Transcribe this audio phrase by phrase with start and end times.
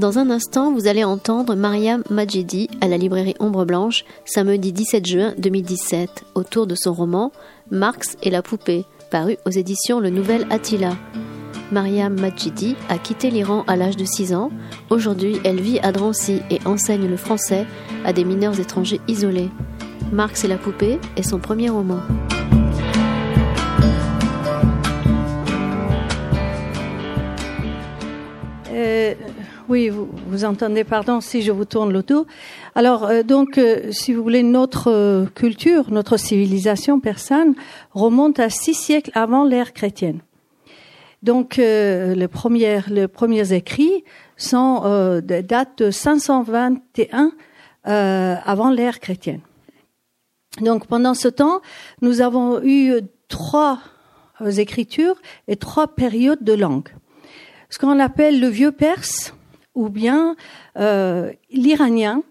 [0.00, 5.04] Dans un instant, vous allez entendre Mariam Majidi à la librairie Ombre Blanche, samedi 17
[5.04, 7.32] juin 2017, autour de son roman
[7.70, 10.96] Marx et la poupée, paru aux éditions Le Nouvel Attila.
[11.70, 14.50] Mariam Majidi a quitté l'Iran à l'âge de 6 ans.
[14.88, 17.66] Aujourd'hui, elle vit à Drancy et enseigne le français
[18.06, 19.50] à des mineurs étrangers isolés.
[20.12, 22.00] Marx et la poupée est son premier roman.
[29.70, 32.26] Oui, vous, vous, entendez, pardon si je vous tourne le dos.
[32.74, 37.54] Alors, euh, donc, euh, si vous voulez, notre euh, culture, notre civilisation persane
[37.92, 40.18] remonte à six siècles avant l'ère chrétienne.
[41.22, 44.04] Donc, les, premières, les premiers écrits
[44.38, 47.32] sont de date de 521
[47.84, 49.40] avant l'ère chrétienne.
[50.62, 51.60] Donc, pendant ce temps,
[52.00, 53.80] nous avons eu trois
[54.56, 56.88] écritures et trois périodes de langue.
[57.68, 59.34] Ce qu'on appelle le vieux perse,
[59.74, 60.36] ou bien
[60.78, 62.22] euh, l'iranien.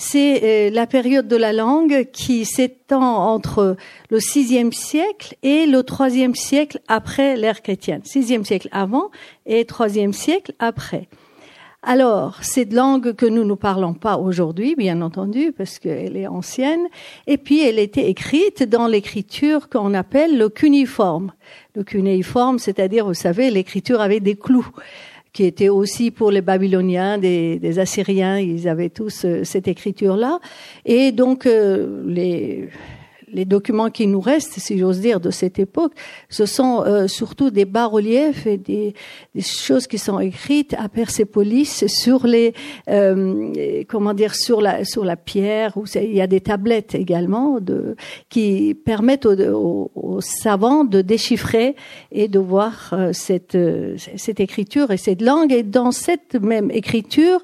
[0.00, 3.76] C'est euh, la période de la langue qui s'étend entre
[4.10, 8.02] le sixième siècle et le troisième siècle après l'ère chrétienne.
[8.04, 9.10] Sixième siècle avant
[9.44, 11.08] et troisième siècle après.
[11.82, 16.86] Alors, cette langue que nous ne parlons pas aujourd'hui, bien entendu, parce qu'elle est ancienne,
[17.28, 21.32] et puis elle était écrite dans l'écriture qu'on appelle le cuneiforme.
[21.76, 24.68] Le cuneiforme, c'est-à-dire, vous savez, l'écriture avec des clous
[25.38, 30.40] qui était aussi pour les Babyloniens, des, Assyriens, ils avaient tous euh, cette écriture-là.
[30.84, 32.70] Et donc, euh, les,
[33.32, 35.92] les documents qui nous restent, si j'ose dire, de cette époque,
[36.28, 38.94] ce sont euh, surtout des bas-reliefs et des,
[39.34, 42.54] des, choses qui sont écrites à Persépolis sur les,
[42.88, 45.76] euh, comment dire, sur la sur la pierre.
[45.76, 47.96] Où il y a des tablettes également de,
[48.28, 51.76] qui permettent aux, aux, savants de déchiffrer
[52.12, 53.58] et de voir euh, cette
[54.16, 55.52] cette écriture et cette langue.
[55.52, 57.42] Et dans cette même écriture,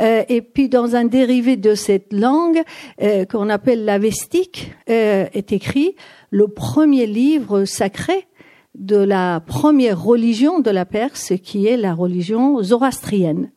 [0.00, 2.62] euh, et puis dans un dérivé de cette langue
[3.02, 5.96] euh, qu'on appelle l'avestique, euh, est écrit
[6.30, 8.26] le premier livre sacré
[8.74, 13.50] de la première religion de la Perse, qui est la religion zoroastrienne.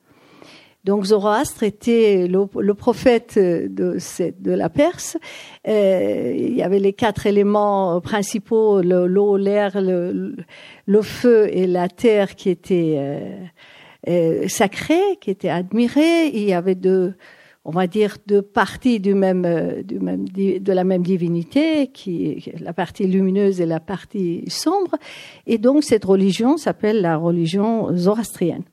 [0.85, 3.99] Donc Zoroastre était le, prophète de,
[4.45, 5.17] la Perse.
[5.67, 12.35] Euh, il y avait les quatre éléments principaux l'eau, l'air, le, feu et la terre
[12.35, 12.97] qui étaient
[14.47, 16.27] sacré qui était admiré.
[16.27, 17.13] Il y avait deux,
[17.65, 22.51] on va dire, deux parties du même, euh, du même, de la même divinité, qui
[22.59, 24.97] la partie lumineuse et la partie sombre.
[25.45, 28.63] Et donc cette religion s'appelle la religion zoroastrienne.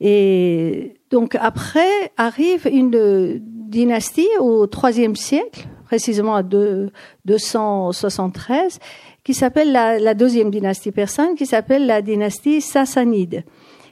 [0.00, 8.78] Et donc après arrive une dynastie au troisième siècle, précisément à 273,
[9.24, 13.44] qui s'appelle la, la, deuxième dynastie persane, qui s'appelle la dynastie sassanide.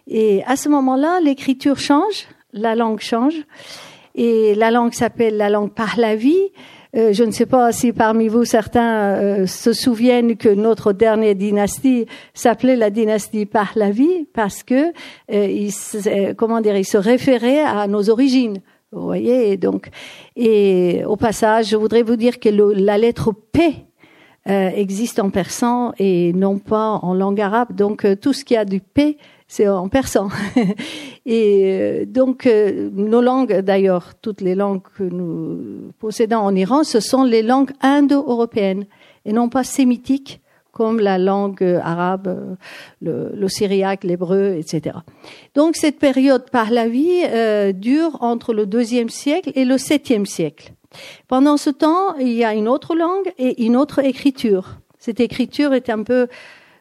[0.07, 3.35] Et à ce moment-là, l'écriture change, la langue change,
[4.15, 6.37] et la langue s'appelle la langue Pahlavi.
[6.97, 11.35] Euh, je ne sais pas si parmi vous certains euh, se souviennent que notre dernière
[11.35, 14.93] dynastie s'appelait la dynastie Pahlavi parce que
[15.33, 15.73] euh, il,
[16.37, 18.59] comment dire, il se référait à nos origines.
[18.93, 19.91] Vous voyez, et donc,
[20.37, 23.75] et au passage, je voudrais vous dire que le, la lettre P
[24.47, 27.75] existe en persan et non pas en langue arabe.
[27.75, 29.17] Donc, tout ce qui a du P
[29.55, 30.31] c'est en persan.
[31.27, 36.83] Et euh, donc, euh, nos langues, d'ailleurs, toutes les langues que nous possédons en Iran,
[36.83, 38.85] ce sont les langues indo-européennes
[39.25, 40.41] et non pas sémitiques
[40.73, 42.57] comme la langue arabe,
[43.01, 44.99] le, le syriaque, l'hébreu, etc.
[45.55, 50.27] Donc, cette période par la vie euh, dure entre le deuxième siècle et le septième
[50.27, 50.73] siècle.
[51.29, 54.81] Pendant ce temps, il y a une autre langue et une autre écriture.
[54.99, 56.27] Cette écriture est un peu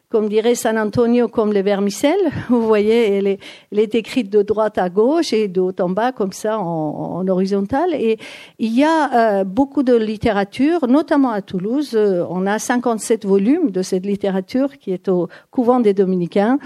[0.08, 2.30] comme dirait San Antonio, comme les vermicelles.
[2.48, 3.40] Vous voyez, elle est,
[3.72, 7.16] elle est écrite de droite à gauche et de haut en bas, comme ça, en,
[7.16, 7.94] en horizontal.
[7.94, 8.18] Et
[8.58, 11.92] il y a euh, beaucoup de littérature, notamment à Toulouse.
[11.94, 16.58] Euh, on a 57 volumes de cette littérature qui est au couvent des Dominicains.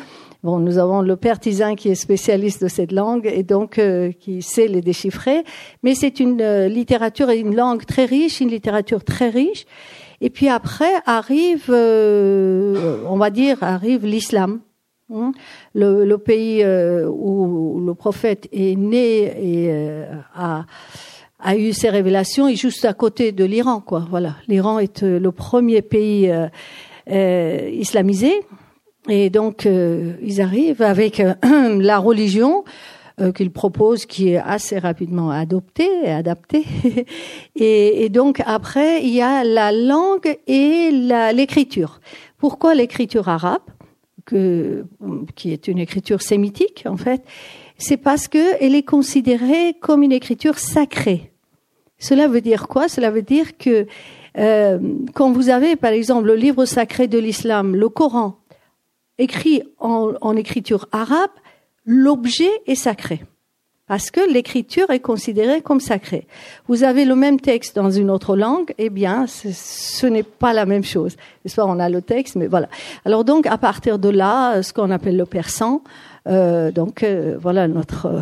[0.44, 4.42] Bon, nous avons le pertisan qui est spécialiste de cette langue et donc euh, qui
[4.42, 5.42] sait les déchiffrer.
[5.82, 9.64] Mais c'est une littérature et une langue très riche, une littérature très riche.
[10.20, 14.60] Et puis après arrive, euh, on va dire, arrive l'islam.
[15.14, 15.32] Hein.
[15.74, 20.66] Le, le, pays euh, où le prophète est né et euh, a,
[21.38, 24.06] a, eu ses révélations est juste à côté de l'Iran, quoi.
[24.10, 26.30] Voilà, l'Iran est le premier pays
[27.06, 28.42] islamisé,
[29.08, 32.64] et donc ils arrivent avec la religion
[33.20, 36.64] euh, qu'il propose, qui est assez rapidement adopté et adapté.
[37.56, 40.90] et, et, donc après, il y a la langue et
[41.32, 42.00] l'écriture.
[42.38, 43.62] Pourquoi l'écriture arabe,
[44.24, 44.84] que,
[45.34, 47.22] qui est une écriture sémitique en fait,
[47.78, 51.32] c'est parce que elle est considérée comme une écriture sacrée.
[51.98, 52.88] Cela veut dire quoi?
[52.88, 53.86] Cela veut dire que
[54.36, 54.78] euh,
[55.14, 58.38] quand vous avez, par exemple, le livre sacré de l'islam, le Coran,
[59.18, 61.30] écrit en, en écriture arabe,
[61.88, 63.22] l'objet est sacré
[63.86, 66.26] parce que l'écriture est considérée comme sacrée.
[66.68, 70.66] Vous avez le même texte dans une autre langue, eh bien, ce n'est pas la
[70.66, 71.16] même chose.
[71.46, 72.68] Soit on a le texte, mais voilà.
[73.06, 75.82] Alors donc, à partir de là, ce qu'on appelle le persan,
[76.26, 78.20] euh, donc euh, voilà, notre euh,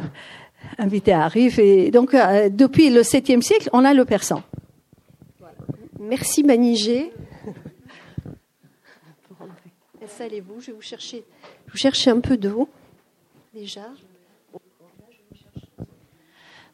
[0.78, 1.58] invité arrive.
[1.58, 4.44] Et donc, euh, depuis le 7e siècle, on a le persan.
[5.98, 7.12] Merci Manigé.
[10.04, 11.24] Installez-vous, je vais vous chercher,
[11.66, 12.68] je vous chercher un peu d'eau
[13.56, 13.88] déjà.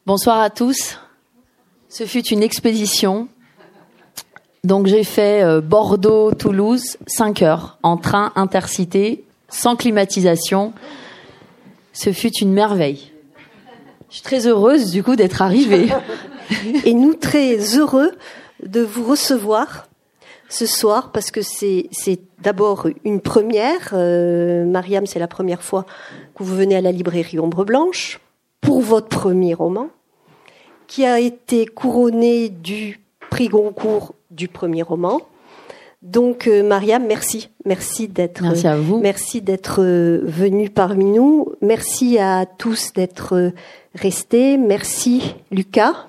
[0.04, 0.98] Bonsoir à tous.
[1.88, 3.28] Ce fut une expédition.
[4.64, 10.72] Donc j'ai fait euh, Bordeaux-Toulouse 5 heures en train intercité, sans climatisation.
[11.92, 13.12] Ce fut une merveille.
[14.08, 15.88] Je suis très heureuse du coup d'être arrivée.
[16.84, 18.10] Et nous très heureux
[18.64, 19.86] de vous recevoir
[20.52, 21.88] ce soir parce que c'est
[22.40, 23.90] d'abord une première.
[23.94, 25.86] Euh, Mariam, c'est la première fois
[26.34, 28.20] que vous venez à la librairie Ombre Blanche
[28.60, 29.88] pour votre premier roman,
[30.86, 33.00] qui a été couronné du
[33.30, 35.20] prix Goncourt du premier roman.
[36.02, 41.52] Donc, euh, Mariam, merci, merci d'être, merci à vous, merci d'être euh, venu parmi nous.
[41.60, 43.50] Merci à tous d'être euh,
[43.94, 44.58] restés.
[44.58, 46.08] Merci Lucas,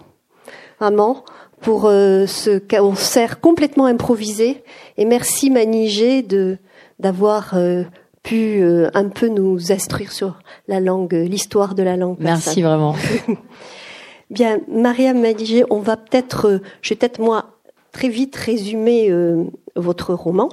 [0.79, 1.23] vraiment,
[1.63, 4.63] pour euh, ce concert complètement improvisé.
[4.97, 6.57] Et merci Manigé de
[6.99, 7.83] d'avoir euh,
[8.21, 12.17] pu euh, un peu nous instruire sur la langue, l'histoire de la langue.
[12.19, 12.95] Merci vraiment.
[14.29, 17.59] Bien, Mariam Manigé, on va peut-être, je vais peut-être moi
[17.91, 19.11] très vite résumer
[19.75, 20.49] votre roman.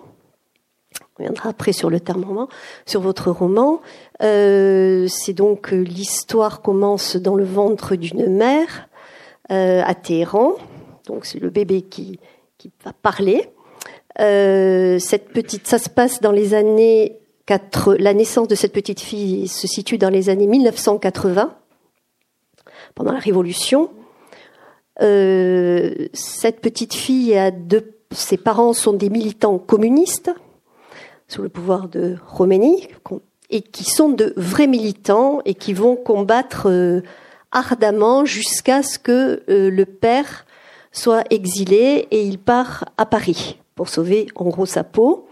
[1.18, 2.48] On viendra après sur le terme roman,
[2.84, 3.80] sur votre roman.
[4.20, 8.88] C'est donc l'histoire commence dans le ventre d'une mère
[9.48, 10.56] à Téhéran.
[11.10, 12.20] Donc c'est le bébé qui,
[12.56, 13.50] qui va parler.
[14.20, 19.00] Euh, cette petite, ça se passe dans les années 4, la naissance de cette petite
[19.00, 21.56] fille se situe dans les années 1980,
[22.94, 23.90] pendant la Révolution.
[25.02, 30.30] Euh, cette petite fille a deux, ses parents sont des militants communistes
[31.26, 32.88] sous le pouvoir de Khomeini
[33.50, 37.02] et qui sont de vrais militants et qui vont combattre euh,
[37.50, 40.44] ardemment jusqu'à ce que le père
[40.92, 45.26] soit exilé et il part à Paris pour sauver en gros sa peau.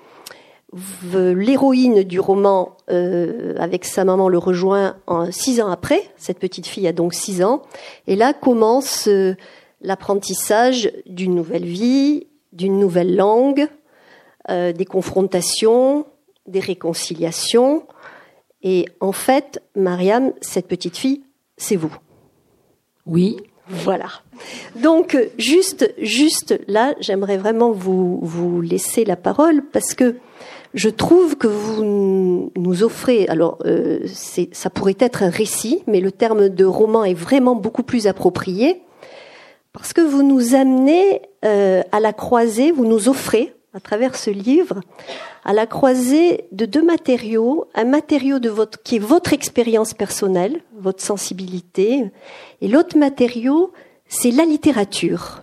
[1.13, 6.03] L'héroïne du roman, euh, avec sa maman, le rejoint en, six ans après.
[6.17, 7.63] Cette petite fille a donc six ans.
[8.07, 9.35] Et là commence euh,
[9.81, 13.67] l'apprentissage d'une nouvelle vie, d'une nouvelle langue,
[14.51, 16.07] euh, des confrontations,
[16.47, 17.87] des réconciliations.
[18.63, 21.23] Et en fait, Mariam, cette petite fille,
[21.57, 21.97] c'est vous.
[23.07, 23.39] Oui.
[23.69, 24.09] Voilà.
[24.77, 30.17] Donc, juste, juste là, j'aimerais vraiment vous, laisser la parole parce que
[30.75, 34.01] je trouve que vous nous offrez, alors euh,
[34.53, 38.83] ça pourrait être un récit, mais le terme de roman est vraiment beaucoup plus approprié,
[39.73, 44.31] parce que vous nous amenez euh, à la croisée, vous nous offrez, à travers ce
[44.31, 44.81] livre,
[45.45, 51.03] à la croisée de deux matériaux, un matériau de qui est votre expérience personnelle, votre
[51.03, 52.05] sensibilité,
[52.61, 53.73] et l'autre matériau,
[54.09, 55.43] c'est la littérature.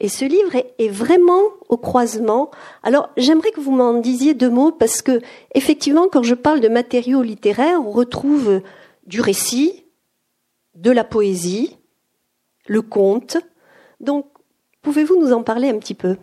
[0.00, 2.50] Et ce livre est, vraiment au croisement.
[2.84, 5.20] Alors, j'aimerais que vous m'en disiez deux mots parce que,
[5.54, 8.62] effectivement, quand je parle de matériaux littéraires, on retrouve
[9.06, 9.84] du récit,
[10.76, 11.76] de la poésie,
[12.68, 13.38] le conte.
[13.98, 14.26] Donc,
[14.82, 16.16] pouvez-vous nous en parler un petit peu?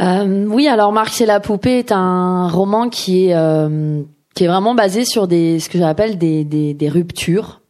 [0.00, 4.02] Euh, Oui, alors Marx et la poupée est un roman qui est euh,
[4.38, 7.63] vraiment basé sur ce que j'appelle des ruptures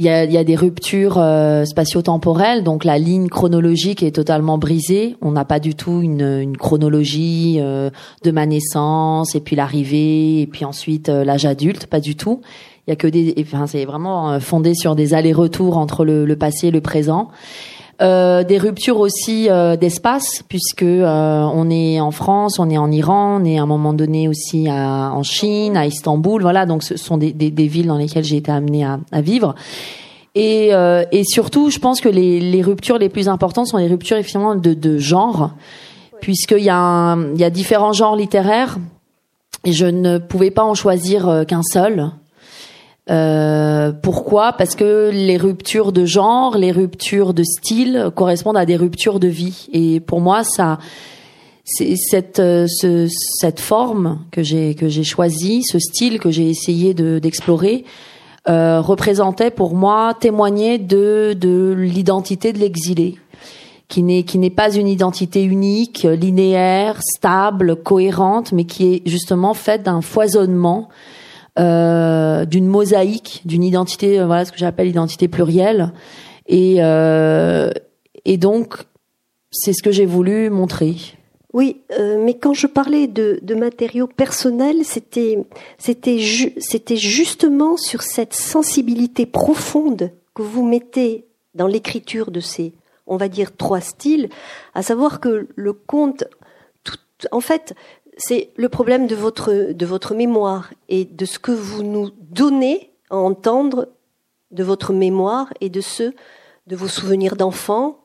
[0.00, 4.58] il y a, y a des ruptures euh, spatio-temporelles, donc la ligne chronologique est totalement
[4.58, 5.16] brisée.
[5.22, 7.90] On n'a pas du tout une, une chronologie euh,
[8.24, 12.40] de ma naissance et puis l'arrivée et puis ensuite euh, l'âge adulte, pas du tout.
[12.86, 16.24] Il y a que des, enfin c'est vraiment euh, fondé sur des allers-retours entre le,
[16.24, 17.28] le, passé et le présent.
[18.02, 19.48] Euh, des ruptures aussi
[19.80, 23.92] d'espace puisque on est en France, on est en Iran, on est à un moment
[23.92, 26.66] donné aussi à, en Chine, à Istanbul, voilà.
[26.66, 29.54] Donc ce sont des, des, des villes dans lesquelles j'ai été amenée à, à vivre.
[30.34, 33.86] Et, euh, et, surtout, je pense que les, les, ruptures les plus importantes sont les
[33.86, 35.52] ruptures effectivement de, de genre,
[36.20, 38.78] puisqu'il y, il y a différents genres littéraires,
[39.64, 42.10] et je ne pouvais pas en choisir qu'un seul.
[43.10, 44.52] Euh, pourquoi?
[44.52, 49.28] Parce que les ruptures de genre, les ruptures de style correspondent à des ruptures de
[49.28, 49.68] vie.
[49.72, 50.78] Et pour moi, ça,
[51.64, 53.08] cette euh, ce,
[53.40, 57.84] cette forme que j'ai que j'ai choisie, ce style que j'ai essayé de d'explorer
[58.48, 63.16] euh, représentait pour moi témoigner de de l'identité de l'exilé
[63.88, 69.54] qui n'est qui n'est pas une identité unique, linéaire, stable, cohérente, mais qui est justement
[69.54, 70.88] faite d'un foisonnement,
[71.58, 75.92] euh, d'une mosaïque, d'une identité, euh, voilà ce que j'appelle identité plurielle,
[76.46, 77.70] et euh,
[78.24, 78.78] et donc
[79.50, 80.96] c'est ce que j'ai voulu montrer.
[81.52, 81.82] Oui,
[82.18, 85.46] mais quand je parlais de, de matériaux personnels, c'était
[85.78, 86.18] c'était
[86.58, 92.72] c'était justement sur cette sensibilité profonde que vous mettez dans l'écriture de ces,
[93.06, 94.28] on va dire, trois styles,
[94.74, 96.24] à savoir que le conte,
[96.82, 96.98] tout,
[97.30, 97.74] en fait,
[98.16, 102.92] c'est le problème de votre de votre mémoire et de ce que vous nous donnez
[103.10, 103.88] à entendre
[104.50, 106.14] de votre mémoire et de ceux
[106.66, 108.04] de vos souvenirs d'enfant,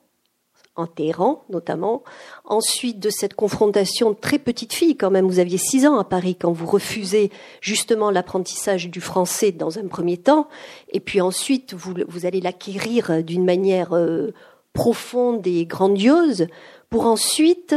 [0.76, 2.02] en Téhéran notamment.
[2.44, 6.36] Ensuite de cette confrontation très petite fille, quand même, vous aviez six ans à Paris
[6.36, 10.48] quand vous refusez justement l'apprentissage du français dans un premier temps,
[10.92, 14.32] et puis ensuite vous, vous allez l'acquérir d'une manière euh,
[14.72, 16.46] profonde et grandiose,
[16.88, 17.76] pour ensuite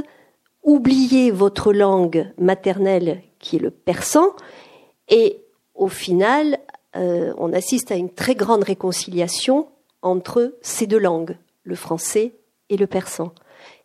[0.63, 4.27] oublier votre langue maternelle qui est le persan,
[5.10, 5.41] et
[5.75, 6.60] au final,
[6.96, 9.67] euh, on assiste à une très grande réconciliation
[10.01, 12.34] entre ces deux langues, le français
[12.70, 13.32] et le persan.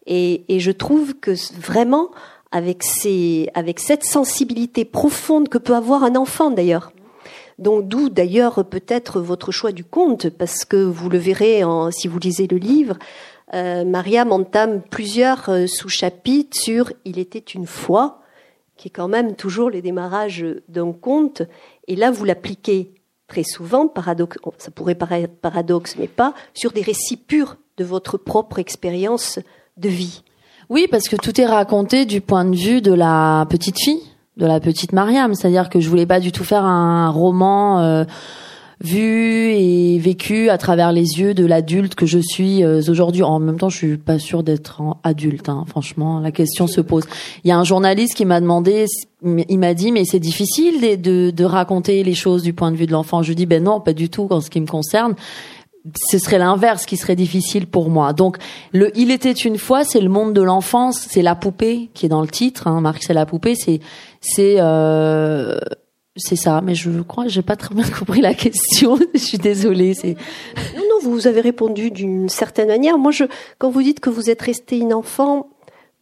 [0.07, 2.11] Et, et je trouve que vraiment,
[2.51, 6.93] avec, ces, avec cette sensibilité profonde que peut avoir un enfant d'ailleurs,
[7.59, 12.07] donc d'où d'ailleurs peut-être votre choix du conte, parce que vous le verrez en, si
[12.07, 12.97] vous lisez le livre,
[13.55, 18.21] euh, Mariam entame plusieurs euh, sous-chapitres sur Il était une fois,
[18.77, 21.43] qui est quand même toujours les démarrages d'un conte,
[21.87, 22.95] et là vous l'appliquez
[23.27, 28.17] très souvent, paradoxe, ça pourrait paraître paradoxe, mais pas, sur des récits purs de votre
[28.17, 29.39] propre expérience
[29.77, 30.23] de vie.
[30.71, 34.03] Oui, parce que tout est raconté du point de vue de la petite fille,
[34.37, 35.35] de la petite Mariam.
[35.35, 38.05] C'est-à-dire que je voulais pas du tout faire un roman euh,
[38.81, 43.23] vu et vécu à travers les yeux de l'adulte que je suis euh, aujourd'hui.
[43.23, 45.49] En même temps, je suis pas sûre d'être adulte.
[45.49, 47.05] Hein, franchement, la question se pose.
[47.45, 48.87] Il y a un journaliste qui m'a demandé,
[49.25, 52.77] il m'a dit, mais c'est difficile de, de, de raconter les choses du point de
[52.77, 53.23] vue de l'enfant.
[53.23, 55.15] Je lui dis, ben non, pas du tout en ce qui me concerne
[56.09, 58.13] ce serait l'inverse qui serait difficile pour moi.
[58.13, 58.39] Donc,
[58.73, 62.09] le Il était une fois, c'est le monde de l'enfance, c'est la poupée qui est
[62.09, 62.67] dans le titre.
[62.67, 63.81] Hein, Marc, c'est la poupée, c'est
[64.21, 65.59] c'est euh,
[66.19, 66.61] c'est ça.
[66.61, 68.99] Mais je crois que j'ai pas très bien compris la question.
[69.15, 69.95] je suis désolée.
[69.95, 70.17] C'est
[70.77, 72.99] non, non, vous avez répondu d'une certaine manière.
[72.99, 73.25] Moi, je
[73.59, 75.51] quand vous dites que vous êtes resté une enfant.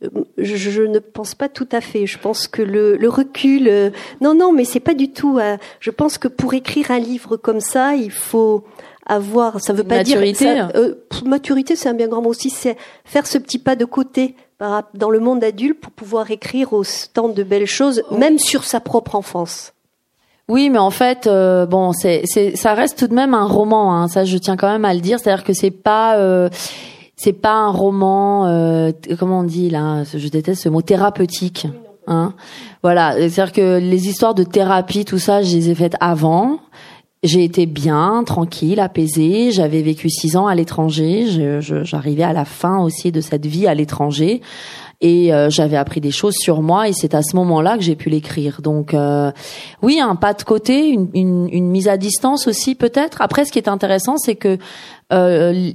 [0.04, 2.06] Euh, je, ne pense pas tout à fait.
[2.06, 5.38] Je pense que le, le recul, euh, non, non, mais c'est pas du tout.
[5.80, 8.64] je pense que pour écrire un livre comme ça, il faut
[9.06, 10.44] avoir, ça veut pas maturité.
[10.44, 10.94] dire euh,
[11.24, 14.34] maturité, c'est un bien grand mot aussi, c'est faire ce petit pas de côté
[14.94, 19.14] dans le monde adulte pour pouvoir écrire autant de belles choses, même sur sa propre
[19.14, 19.72] enfance.
[20.48, 23.94] Oui, mais en fait, euh, bon, c'est, c'est, ça reste tout de même un roman.
[23.94, 25.18] Hein, ça, je tiens quand même à le dire.
[25.18, 26.48] C'est-à-dire que c'est pas, euh,
[27.16, 28.46] c'est pas un roman.
[28.46, 31.66] Euh, comment on dit là Je déteste ce mot thérapeutique.
[32.06, 32.34] Hein
[32.84, 36.60] voilà, c'est-à-dire que les histoires de thérapie, tout ça, je les ai faites avant
[37.22, 39.50] j'ai été bien, tranquille, apaisée.
[39.50, 41.60] J'avais vécu six ans à l'étranger.
[41.60, 44.42] J'arrivais à la fin aussi de cette vie à l'étranger
[45.00, 47.96] et euh, j'avais appris des choses sur moi et c'est à ce moment-là que j'ai
[47.96, 48.60] pu l'écrire.
[48.62, 49.30] Donc euh,
[49.82, 53.20] oui, un pas de côté, une, une, une mise à distance aussi peut-être.
[53.20, 54.58] Après, ce qui est intéressant, c'est que
[55.12, 55.72] euh,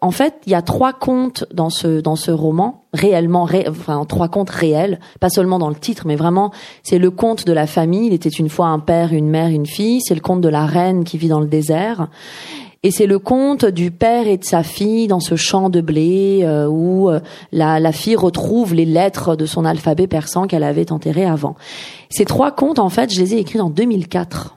[0.00, 4.28] en fait, il y a trois contes dans ce dans ce roman réellement, enfin trois
[4.28, 6.52] contes réels, pas seulement dans le titre, mais vraiment,
[6.82, 8.06] c'est le conte de la famille.
[8.06, 10.00] Il était une fois un père, une mère, une fille.
[10.00, 12.08] C'est le conte de la reine qui vit dans le désert.
[12.84, 16.40] Et c'est le conte du père et de sa fille dans ce champ de blé
[16.42, 17.20] euh, où euh,
[17.52, 21.54] la, la, fille retrouve les lettres de son alphabet persan qu'elle avait enterré avant.
[22.10, 24.56] Ces trois contes, en fait, je les ai écrits en 2004.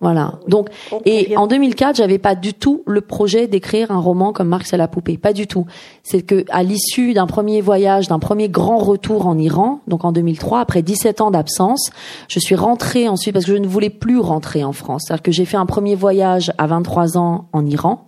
[0.00, 0.34] Voilà.
[0.46, 0.68] Donc,
[1.04, 4.76] et en 2004, j'avais pas du tout le projet d'écrire un roman comme Marx et
[4.76, 5.18] la poupée.
[5.18, 5.66] Pas du tout.
[6.04, 10.12] C'est que, à l'issue d'un premier voyage, d'un premier grand retour en Iran, donc en
[10.12, 11.90] 2003, après 17 ans d'absence,
[12.28, 15.04] je suis rentrée ensuite parce que je ne voulais plus rentrer en France.
[15.06, 18.07] C'est-à-dire que j'ai fait un premier voyage à 23 ans en Iran.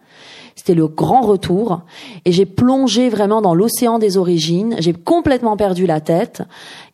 [0.61, 1.81] C'était le grand retour
[2.27, 4.77] et j'ai plongé vraiment dans l'océan des origines.
[4.79, 6.43] J'ai complètement perdu la tête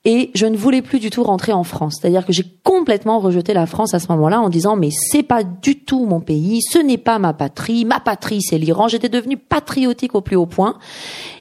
[0.05, 1.97] et je ne voulais plus du tout rentrer en France.
[2.01, 5.43] C'est-à-dire que j'ai complètement rejeté la France à ce moment-là en disant mais c'est pas
[5.43, 8.87] du tout mon pays, ce n'est pas ma patrie, ma patrie c'est l'Iran.
[8.87, 10.79] J'étais devenue patriotique au plus haut point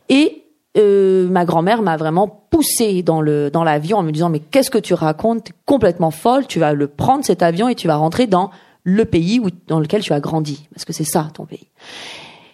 [0.10, 0.46] et
[0.80, 4.72] euh, ma grand-mère m'a vraiment poussé dans le dans l'avion en me disant mais qu'est-ce
[4.72, 5.44] que tu racontes?
[5.44, 6.48] T'es complètement folle.
[6.48, 8.50] Tu vas le prendre cet avion et tu vas rentrer dans
[8.86, 11.68] le pays où, dans lequel tu as grandi, parce que c'est ça ton pays.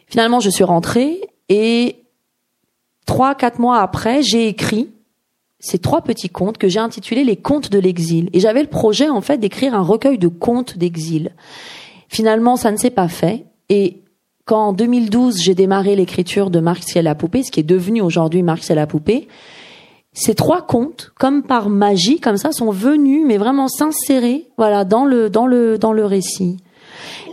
[0.07, 1.97] Finalement, je suis rentrée et
[3.05, 4.89] trois, quatre mois après, j'ai écrit
[5.59, 8.29] ces trois petits contes que j'ai intitulés les contes de l'exil.
[8.33, 11.35] Et j'avais le projet en fait d'écrire un recueil de contes d'exil.
[12.07, 13.45] Finalement, ça ne s'est pas fait.
[13.69, 14.01] Et
[14.45, 18.01] quand en 2012 j'ai démarré l'écriture de Marx et la poupée, ce qui est devenu
[18.01, 19.27] aujourd'hui Marx et la poupée,
[20.13, 25.05] ces trois contes, comme par magie, comme ça, sont venus, mais vraiment s'insérer, voilà, dans
[25.05, 26.57] le dans le dans le récit.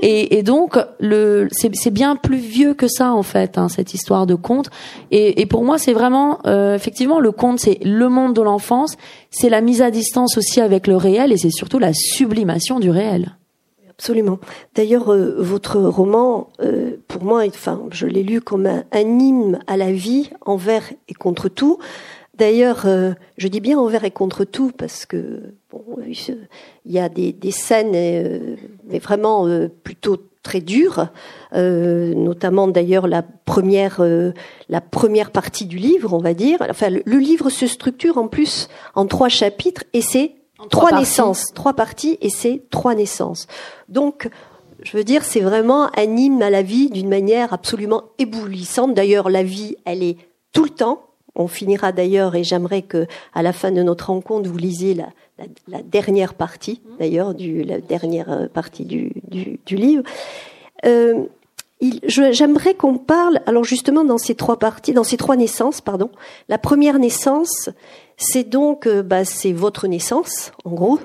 [0.01, 4.27] Et, et donc, le, c'est bien plus vieux que ça en fait, hein, cette histoire
[4.27, 4.71] de conte.
[5.11, 8.97] Et, et pour moi, c'est vraiment, euh, effectivement, le conte, c'est le monde de l'enfance,
[9.31, 12.91] c'est la mise à distance aussi avec le réel, et c'est surtout la sublimation du
[12.91, 13.37] réel.
[13.91, 14.39] Absolument.
[14.77, 19.77] D'ailleurs, euh, votre roman, euh, pour moi, enfin, je l'ai lu comme un, hymne à
[19.77, 21.79] la vie, envers et contre tout.
[22.39, 27.09] D'ailleurs, euh, je dis bien envers et contre tout parce que bon, il y a
[27.09, 28.55] des, des scènes, euh,
[28.89, 31.09] mais vraiment euh, plutôt très dures,
[31.53, 34.01] notamment d'ailleurs la première,
[34.71, 36.59] la première partie du livre, on va dire.
[36.71, 40.37] Enfin, le, le, livre se structure en plus en trois chapitres et c'est
[40.71, 43.47] trois, trois naissances, trois parties et c'est trois naissances.
[43.91, 44.31] Donc,
[44.83, 48.95] je veux dire, c'est vraiment un hymne à la vie d'une manière absolument éblouissante.
[48.95, 50.17] D'ailleurs, la vie, elle est
[50.55, 54.49] tout le temps on finira d'ailleurs, et j'aimerais que à la fin de notre rencontre,
[54.49, 55.09] vous lisiez la,
[55.39, 60.03] la, la dernière partie, d'ailleurs, du, la dernière euh, partie du, du, du livre.
[60.85, 61.25] Euh,
[62.07, 66.11] j'aimerais qu'on parle, alors justement dans ces trois parties, dans ces trois naissances, pardon.
[66.49, 67.71] La première naissance,
[68.17, 70.99] c'est donc, euh, bah, c'est votre naissance, en gros,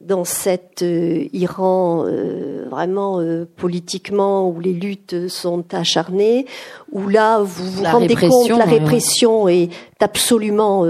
[0.00, 6.46] dans cet euh, Iran euh, vraiment euh, politiquement où les luttes sont acharnées,
[6.92, 10.84] où là vous vous La rendez compte la ouais, répression est absolument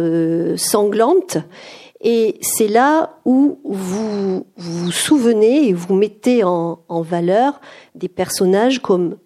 [0.56, 1.38] sanglante.
[2.00, 7.60] Et c'est là où vous vous souvenez et vous mettez en, en valeur
[7.94, 9.16] des personnages comme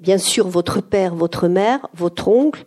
[0.00, 2.64] bien sûr votre père, votre mère, votre oncle,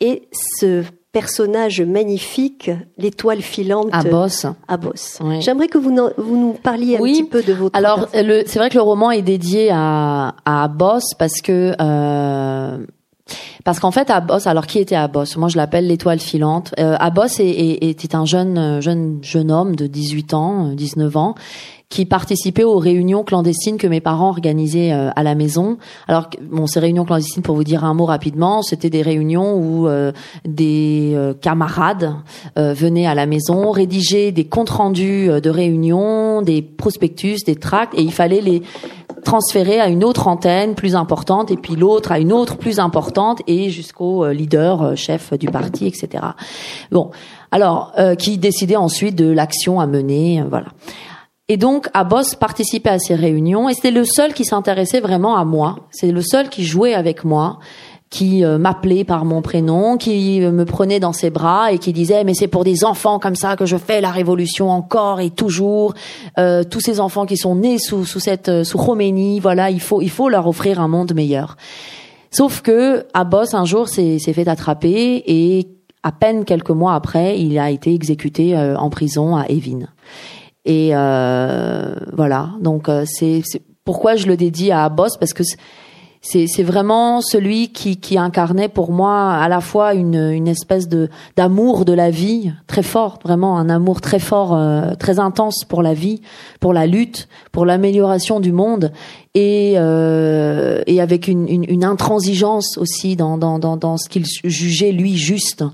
[0.00, 0.84] et ce
[1.20, 4.46] personnage magnifique, l'étoile filante À Boss.
[4.68, 5.18] à Boss.
[5.22, 5.40] Oui.
[5.40, 7.12] J'aimerais que vous, vous nous parliez un Oui.
[7.22, 11.00] petit peu de votre Alors, c'est vrai que le roman est dédié à, à Abbas
[11.18, 12.78] parce que euh,
[13.64, 16.74] parce qu'en fait Abbas, alors qui était Abbas Moi, je l'appelle l'étoile filante.
[16.78, 21.34] Euh, Abbas était un jeune euh, jeune jeune homme de 18 ans, euh, 19 ans
[21.88, 25.78] qui participait aux réunions clandestines que mes parents organisaient euh, à la maison.
[26.06, 29.88] Alors, bon, ces réunions clandestines, pour vous dire un mot rapidement, c'était des réunions où
[29.88, 30.12] euh,
[30.44, 32.14] des euh, camarades
[32.58, 37.56] euh, venaient à la maison rédiger des comptes rendus euh, de réunions, des prospectus, des
[37.56, 38.62] tracts, et il fallait les
[39.24, 43.40] transférer à une autre antenne plus importante, et puis l'autre à une autre plus importante,
[43.46, 46.24] et jusqu'au euh, leader, euh, chef du parti, etc.
[46.90, 47.10] Bon,
[47.50, 50.68] alors, euh, qui décidait ensuite de l'action à mener, voilà.
[51.50, 55.46] Et donc, Abbas participait à ces réunions et c'était le seul qui s'intéressait vraiment à
[55.46, 55.76] moi.
[55.90, 57.58] C'est le seul qui jouait avec moi,
[58.10, 62.24] qui euh, m'appelait par mon prénom, qui me prenait dans ses bras et qui disait
[62.24, 65.92] mais c'est pour des enfants comme ça que je fais la révolution encore et toujours.
[66.38, 69.80] Euh, tous ces enfants qui sont nés sous sous cette euh, sous Khomeini, voilà, il
[69.80, 71.56] faut il faut leur offrir un monde meilleur.
[72.30, 75.68] Sauf que Abbas un jour s'est fait attraper et
[76.02, 79.86] à peine quelques mois après, il a été exécuté euh, en prison à Evin.
[80.64, 82.50] Et euh, voilà.
[82.60, 85.42] Donc c'est c'est- pourquoi je le dédie à Abbas parce que
[86.20, 91.08] c'est- vraiment celui qui qui incarnait pour moi à la fois une une espèce de
[91.36, 95.82] d'amour de la vie très fort, vraiment un amour très fort, euh, très intense pour
[95.82, 96.20] la vie,
[96.60, 98.92] pour la lutte, pour l'amélioration du monde
[99.34, 104.24] et euh, et avec une, une une intransigeance aussi dans dans dans dans ce qu'il
[104.44, 105.64] jugeait lui juste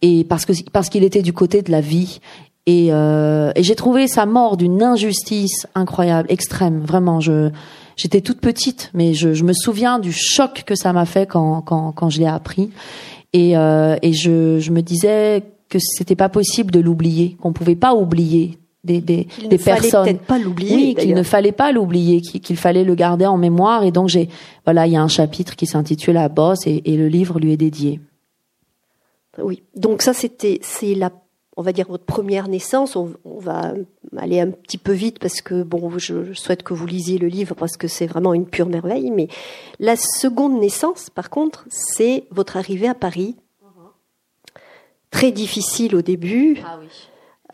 [0.00, 2.20] et parce que parce qu'il était du côté de la vie
[2.66, 6.80] et, euh, et j'ai trouvé sa mort d'une injustice incroyable, extrême.
[6.86, 7.50] Vraiment, je
[7.96, 11.62] j'étais toute petite, mais je, je me souviens du choc que ça m'a fait quand
[11.62, 12.70] quand quand je l'ai appris.
[13.32, 17.76] Et euh, et je je me disais que c'était pas possible de l'oublier, qu'on pouvait
[17.76, 20.04] pas oublier des des, Il des ne fallait personnes.
[20.04, 20.74] peut-être pas l'oublier.
[20.74, 23.84] Oui, qu'il ne fallait pas l'oublier, qu'il qu'il fallait le garder en mémoire.
[23.84, 24.28] Et donc j'ai
[24.64, 27.52] voilà, il y a un chapitre qui s'intitule La bosse et, et le livre lui
[27.52, 28.00] est dédié.
[29.38, 29.62] Oui.
[29.76, 31.10] Donc ça, c'était, c'est la,
[31.56, 32.96] on va dire votre première naissance.
[32.96, 33.74] On, on va
[34.16, 37.28] aller un petit peu vite parce que bon, je, je souhaite que vous lisiez le
[37.28, 39.10] livre parce que c'est vraiment une pure merveille.
[39.10, 39.28] Mais
[39.78, 43.36] la seconde naissance, par contre, c'est votre arrivée à Paris.
[45.10, 46.58] Très difficile au début.
[46.64, 46.88] Ah oui.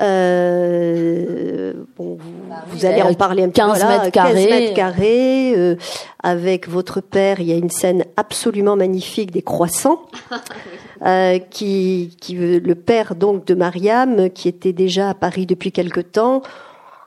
[0.00, 2.32] Euh, bon, vous,
[2.68, 3.84] vous allez en parler un petit 15 peu.
[3.84, 4.46] voilà, mètres 15 carrés.
[4.50, 5.54] mètres carrés.
[5.56, 5.76] euh,
[6.22, 10.02] avec votre père, il y a une scène absolument magnifique des croissants.
[11.06, 16.00] euh, qui, qui le père donc de Mariam, qui était déjà à Paris depuis quelque
[16.00, 16.42] temps,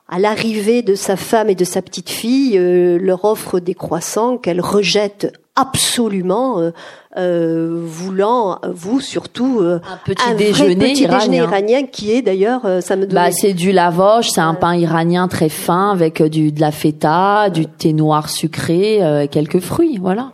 [0.07, 4.37] à l'arrivée de sa femme et de sa petite fille, euh, leur offre des croissants
[4.37, 6.71] qu'elle rejette absolument euh,
[7.17, 11.43] euh, voulant vous surtout un petit un vrai déjeuner petit déjeuner iranien.
[11.43, 14.75] iranien qui est d'ailleurs euh, ça me donne Bah, c'est du lavoche, c'est un pain
[14.75, 19.59] iranien très fin avec euh, du de la feta, du thé noir sucré, euh, quelques
[19.59, 20.31] fruits, voilà.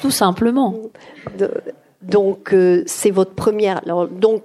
[0.00, 0.74] Tout simplement.
[1.38, 1.50] de-
[2.02, 4.42] donc euh, c'est votre première alors donc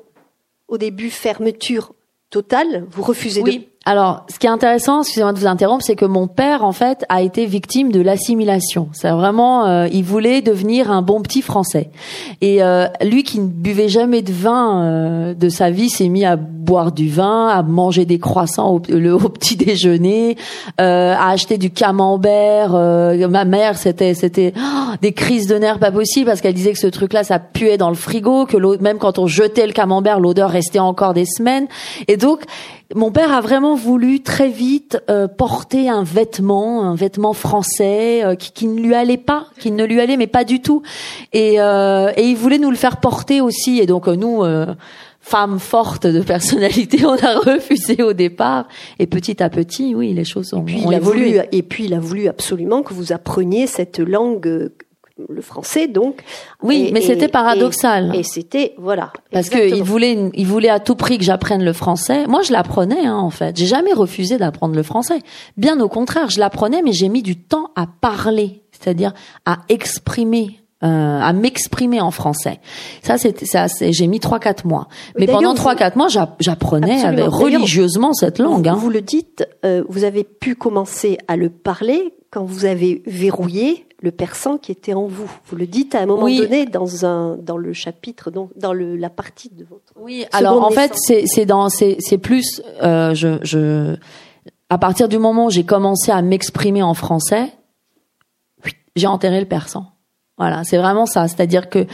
[0.67, 1.93] au début fermeture
[2.31, 3.69] totale vous refusez de Oui.
[3.85, 7.03] Alors, ce qui est intéressant, excusez-moi de vous interrompre, c'est que mon père, en fait,
[7.09, 8.87] a été victime de l'assimilation.
[8.93, 11.89] C'est vraiment, euh, il voulait devenir un bon petit Français.
[12.39, 16.23] Et euh, lui, qui ne buvait jamais de vin euh, de sa vie, s'est mis
[16.23, 20.37] à boire du vin, à manger des croissants au, le, petit déjeuner,
[20.79, 22.73] euh, à acheter du camembert.
[22.75, 26.71] euh, ma mère, c'était, c'était oh, des crises de nerfs pas possibles parce qu'elle disait
[26.71, 30.21] que ce truc-là, ça puait dans le frigo, que même quand on jetait le camembert,
[30.21, 31.67] l'odeur restait encore des semaines.
[32.07, 32.43] Et donc,
[32.95, 38.35] mon père a vraiment voulu très vite euh, porter un vêtement, un vêtement français euh,
[38.35, 40.81] qui, qui ne lui allait pas, qui ne lui allait mais pas du tout.
[41.31, 43.79] Et, euh, et il voulait nous le faire porter aussi.
[43.79, 44.67] Et donc euh, nous, euh,
[45.23, 48.67] femmes fortes de personnalité, on a refusé au départ.
[48.99, 51.25] Et petit à petit, oui, les choses ont, puis ont il a évolué.
[51.31, 54.75] voulu et puis il a voulu absolument que vous appreniez cette langue euh,
[55.29, 56.21] le français donc
[56.63, 58.11] Oui, Et- mais c'était paradoxal.
[58.15, 59.75] et, et c'était voilà Parce exactement.
[59.75, 62.25] qu'il voulait, il voulait à tout prix que j'apprenne le français.
[62.27, 63.55] Moi, je l'apprenais, hein, en fait.
[63.55, 65.19] J'ai jamais refusé d'apprendre le français.
[65.55, 69.13] Bien au contraire, je l'apprenais, mais j'ai mis du temps à parler, c'est-à-dire
[69.45, 70.59] à exprimer.
[70.83, 72.59] Euh, à m'exprimer en français.
[73.01, 74.87] Ça, c'est- J'ai mis trois quatre mois.
[75.17, 78.63] Mais D'ailleurs, pendant trois quatre mois, j'a- j'apprenais avec- D'ailleurs, religieusement cette langue.
[78.67, 78.75] vous, hein.
[78.75, 83.85] vous le dites euh, vous avez pu commencer à le parler quand vous avez verrouillé
[84.01, 86.37] le persan qui était en vous vous le dites à un moment Oui.
[86.39, 90.61] donné dans un dans le chapitre donc dans le la partie de votre Oui, alors
[90.65, 93.95] en fait, c'est c'est dans c'est c'est plus euh, je je
[94.69, 97.53] à partir du moment où j'ai commencé à m'exprimer en français,
[98.95, 99.85] j'ai enterré le persan.
[100.37, 101.27] Voilà, c'est vraiment ça.
[101.27, 101.85] C'est-à-dire que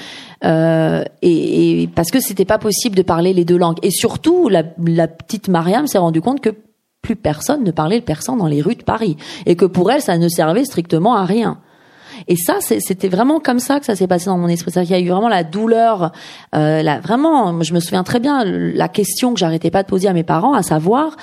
[0.45, 3.80] euh, et, et parce que c'était pas possible de parler les deux langues.
[3.84, 6.52] Et surtout, la, la petite Mariam s'est rendue compte que
[7.02, 10.02] plus personne ne parlait le persan dans les rues de Paris et que pour elle,
[10.02, 11.60] ça ne servait strictement à rien.
[12.28, 14.71] Et ça, c'était vraiment comme ça que ça s'est passé dans mon esprit.
[14.71, 16.12] Qu'il y a eu vraiment la douleur,
[16.54, 20.13] euh, vraiment, je me souviens très bien la question que j'arrêtais pas de poser à
[20.13, 21.15] mes parents, à savoir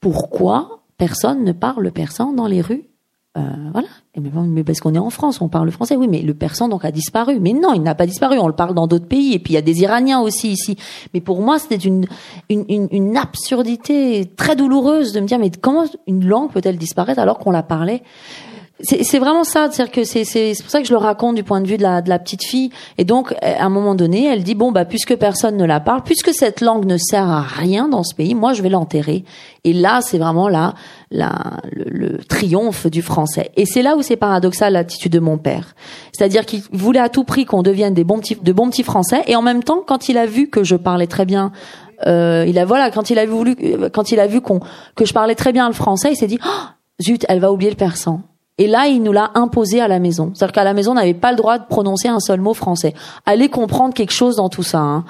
[0.00, 2.89] pourquoi personne ne parle persan dans les rues.
[3.38, 3.86] Euh, voilà.
[4.16, 5.96] Mais, mais parce qu'on est en France, on parle français.
[5.96, 7.38] Oui, mais le persan donc a disparu.
[7.40, 8.38] Mais non, il n'a pas disparu.
[8.38, 9.34] On le parle dans d'autres pays.
[9.34, 10.76] Et puis il y a des Iraniens aussi ici.
[11.14, 12.06] Mais pour moi, c'était une,
[12.48, 17.20] une, une, une absurdité très douloureuse de me dire mais comment une langue peut-elle disparaître
[17.20, 18.02] alors qu'on la parlait?
[18.82, 20.24] C'est vraiment ça, c'est-à-dire que c'est
[20.60, 22.44] pour ça que je le raconte du point de vue de la de la petite
[22.44, 22.70] fille.
[22.98, 26.02] Et donc, à un moment donné, elle dit bon bah puisque personne ne la parle,
[26.02, 29.24] puisque cette langue ne sert à rien dans ce pays, moi je vais l'enterrer.
[29.64, 30.74] Et là, c'est vraiment là
[31.10, 31.54] le,
[31.86, 33.50] le triomphe du français.
[33.56, 35.74] Et c'est là où c'est paradoxal l'attitude de mon père,
[36.12, 39.22] c'est-à-dire qu'il voulait à tout prix qu'on devienne des bons petits de bons petits français.
[39.26, 41.52] Et en même temps, quand il a vu que je parlais très bien
[42.06, 43.56] euh, il a voilà quand il a voulu
[43.92, 44.60] quand il a vu qu'on
[44.94, 47.70] que je parlais très bien le français, il s'est dit Ah, zut, elle va oublier
[47.70, 48.22] le persan.
[48.60, 50.30] Et là, il nous l'a imposé à la maison.
[50.34, 52.92] C'est-à-dire qu'à la maison, on n'avait pas le droit de prononcer un seul mot français.
[53.26, 54.78] Allez comprendre quelque chose dans tout ça.
[54.78, 55.04] hein.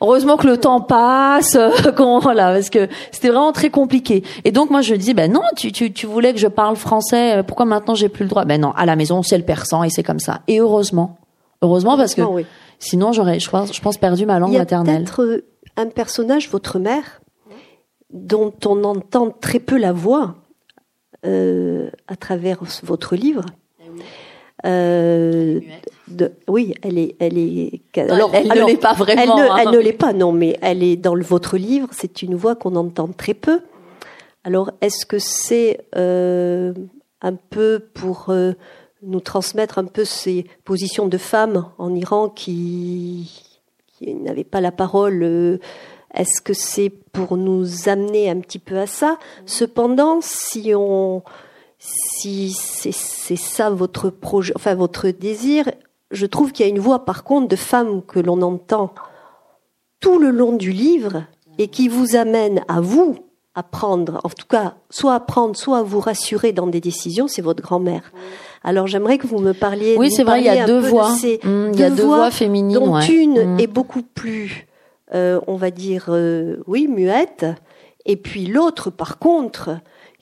[0.00, 1.58] Heureusement que le temps passe,
[1.96, 4.22] qu'on- voilà, parce que c'était vraiment très compliqué.
[4.44, 7.42] Et donc moi je disais, ben non, tu, tu, tu voulais que je parle français,
[7.44, 8.44] pourquoi maintenant j'ai plus le droit?
[8.44, 10.42] Ben non, à la maison c'est le persan et c'est comme ça.
[10.46, 11.18] Et heureusement,
[11.62, 12.46] heureusement parce que oui.
[12.78, 15.02] sinon j'aurais, je pense, je pense perdu ma langue Il y a maternelle.
[15.02, 15.44] peut-être euh,
[15.76, 17.20] un personnage, votre mère,
[18.12, 20.36] dont on entend très peu la voix
[21.28, 23.44] euh, à travers votre livre.
[24.66, 25.60] Euh,
[26.08, 27.80] de- oui, elle est, elle est.
[27.96, 29.22] Alors, elle ne l'est pas vraiment.
[29.38, 29.56] Elle ne, hein.
[29.60, 31.88] elle ne l'est pas, non, mais elle est dans le- votre livre.
[31.92, 33.60] C'est une voix qu'on entend très peu.
[34.44, 36.72] Alors, est-ce que c'est euh,
[37.22, 38.52] un peu pour euh,
[39.02, 43.30] nous transmettre un peu ces positions de femmes en Iran qui,
[43.96, 45.58] qui n'avaient pas la parole euh,
[46.14, 49.18] Est-ce que c'est pour nous amener un petit peu à ça?
[49.46, 51.22] Cependant, si on,
[51.78, 55.70] si c'est c'est ça votre projet, enfin votre désir,
[56.10, 58.94] je trouve qu'il y a une voix par contre de femmes que l'on entend
[60.00, 61.24] tout le long du livre
[61.58, 63.16] et qui vous amène à vous
[63.54, 67.26] à prendre, en tout cas, soit à prendre, soit à vous rassurer dans des décisions,
[67.26, 68.12] c'est votre grand-mère.
[68.62, 69.96] Alors j'aimerais que vous me parliez.
[69.98, 71.10] Oui, c'est vrai, il y a deux de voix.
[71.10, 73.06] Mmh, il y a deux voix féminines, dont ouais.
[73.08, 73.60] une Mmh.
[73.60, 74.68] est beaucoup plus,
[75.14, 77.46] euh, on va dire, euh, oui, muette,
[78.04, 79.70] et puis l'autre, par contre,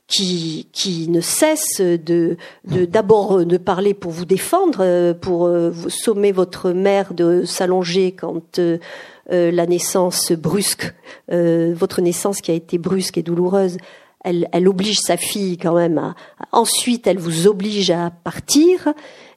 [0.08, 5.70] qui, qui ne cesse de d'abord euh, de parler pour vous défendre, euh, pour euh,
[5.70, 8.78] vous sommer votre mère de s'allonger quand euh,
[9.28, 10.94] la naissance brusque,
[11.28, 13.76] votre naissance qui a été brusque et douloureuse,
[14.22, 16.14] elle, elle oblige sa fille quand même à,
[16.52, 18.92] ensuite elle vous oblige à partir.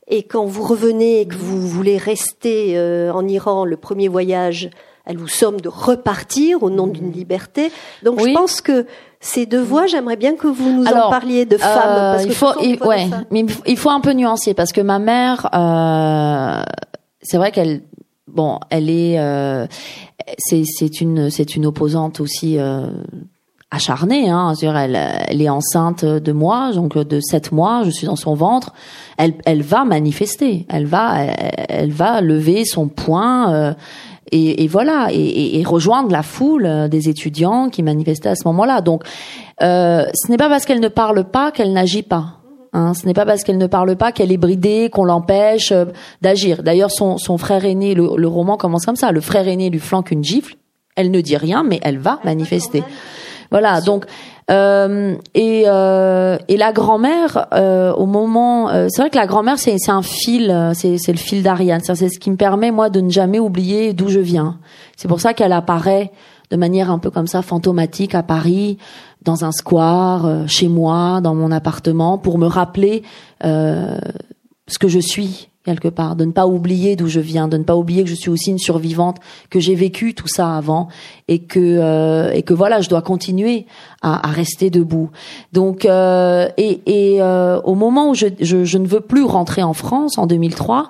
[0.08, 4.72] Et quand vous revenez et que vous voulez rester euh, en Iran le premier voyage
[5.10, 7.72] elle vous somme de repartir au nom d'une liberté
[8.04, 8.86] donc je pense que
[9.22, 11.70] ces deux voix, j'aimerais bien que vous nous en parliez de femmes.
[11.88, 15.50] Euh, parce il faut, ouais, mais il faut un peu nuancer parce que ma mère,
[15.54, 16.64] euh,
[17.22, 17.82] c'est vrai qu'elle,
[18.28, 19.68] bon, elle est, euh,
[20.38, 22.88] c'est, une, c'est une opposante aussi euh,
[23.72, 24.30] acharnée.
[24.30, 28.36] Hein, elle, elle est enceinte de moi, donc de sept mois, je suis dans son
[28.36, 28.74] ventre.
[29.18, 31.24] Elle, elle va manifester, elle va,
[31.68, 33.52] elle, va lever son poing.
[33.52, 33.74] Euh,
[34.32, 38.48] et, et voilà, et, et, rejoindre la foule euh, des étudiants qui manifestaient à ce
[38.48, 38.82] moment-là.
[38.82, 39.04] Donc,
[39.62, 42.40] euh, ce n'est pas parce qu'elle ne parle pas qu'elle n'agit pas.
[42.74, 45.86] Hein, ce n'est pas parce qu'elle ne parle pas qu'elle est bridée, qu'on l'empêche euh,
[46.22, 46.62] d'agir.
[46.62, 49.12] D'ailleurs, son, son, frère aîné, le, le, roman commence comme ça.
[49.12, 50.56] Le frère aîné lui flanque une gifle.
[50.96, 52.84] Elle ne dit rien, mais elle va manifester.
[53.52, 53.82] Voilà.
[53.82, 54.06] Donc,
[54.50, 59.60] euh, et, euh, et la grand-mère, euh, au moment, euh, c'est vrai que la grand-mère
[59.60, 61.82] c'est un fil, euh, c'est c'est le fil d'Ariane.
[61.84, 64.60] C'est ce qui me permet moi de ne jamais oublier d'où je viens.
[64.98, 66.12] C'est pour ça qu'elle apparaît
[66.50, 68.78] de manière un peu comme ça fantomatique à Paris,
[69.24, 73.04] dans un square, chez moi, dans mon appartement, pour me rappeler
[73.44, 77.64] ce que je suis quelque part, de ne pas oublier d'où je viens, de ne
[77.64, 79.18] pas oublier que je suis aussi une survivante,
[79.52, 80.88] que j'ai vécu tout ça avant
[81.28, 83.68] et que euh, et que voilà, je dois continuer
[84.02, 85.12] à, à rester debout.
[85.54, 89.62] Donc euh, et, et euh, au moment où je, je, je ne veux plus rentrer
[89.62, 90.90] en France en 2003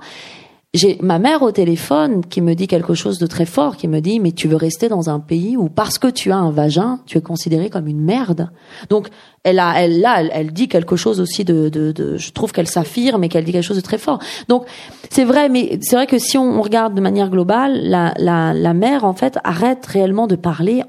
[0.76, 4.02] j'ai ma mère au téléphone qui me dit quelque chose de très fort, qui me
[4.02, 7.00] dit mais tu veux rester dans un pays où parce que tu as un vagin,
[7.08, 8.52] tu es considéré comme une merde.
[8.88, 9.08] Donc
[9.44, 12.68] elle a, elle là, elle, dit quelque chose aussi de, de, de je trouve qu'elle
[12.68, 14.20] s'affirme et qu'elle dit quelque chose de très fort.
[14.48, 14.66] Donc
[15.10, 18.74] c'est vrai, mais c'est vrai que si on regarde de manière globale, la, la, la
[18.76, 20.84] mère en fait arrête réellement de parler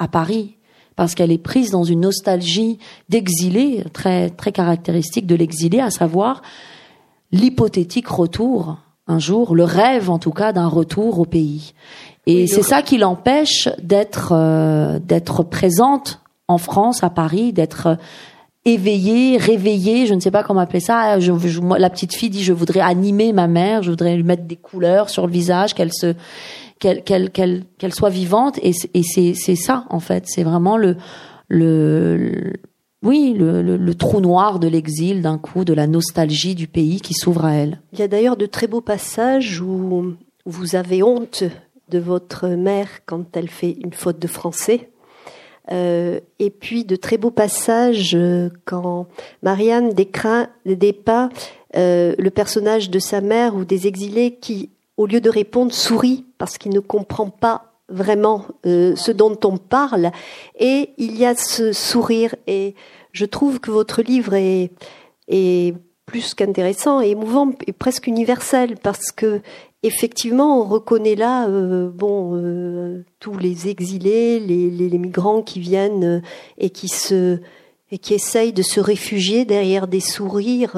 [0.00, 0.56] à Paris
[0.96, 6.42] parce qu'elle est prise dans une nostalgie d'exilé très très caractéristique de l'exilé, à savoir
[7.30, 8.78] l'hypothétique retour
[9.10, 11.74] un jour, le rêve en tout cas d'un retour au pays.
[12.26, 17.98] Et c'est ça qui l'empêche d'être euh, d'être présente en France, à Paris, d'être
[18.64, 21.18] éveillée, réveillée, je ne sais pas comment appeler ça.
[21.18, 21.32] Je,
[21.78, 25.10] la petite fille dit je voudrais animer ma mère, je voudrais lui mettre des couleurs
[25.10, 26.14] sur le visage, qu'elle se
[26.78, 28.58] qu'elle qu'elle qu'elle soit vivante.
[28.62, 30.96] Et, et c'est c'est ça en fait, c'est vraiment le
[31.48, 32.52] le
[33.02, 37.46] oui, le, trou noir de l'exil d'un coup, de la nostalgie du pays qui s'ouvre
[37.46, 37.80] à elle.
[37.92, 41.44] Il y a d'ailleurs de très beaux passages où vous avez honte
[41.88, 44.90] de votre mère quand elle fait une faute de français.
[45.70, 49.06] Euh, et puis de très beaux passages euh, quand
[49.42, 51.28] Marianne décrit, dépeint
[51.76, 56.24] euh, le personnage de sa mère ou des exilés qui, au lieu de répondre, sourit
[56.38, 60.10] parce qu'il ne comprend pas vraiment euh, ce dont on parle.
[60.58, 62.34] Et il y a ce sourire.
[62.46, 62.74] Et
[63.12, 64.70] je trouve que votre livre est,
[66.06, 69.42] plus qu'intéressant émouvant et presque universel parce que
[69.84, 76.20] effectivement on reconnaît là euh, bon euh, tous les exilés les, migrants qui viennent
[76.58, 77.38] et qui se
[77.92, 80.76] et qui essayent de se réfugier derrière des sourires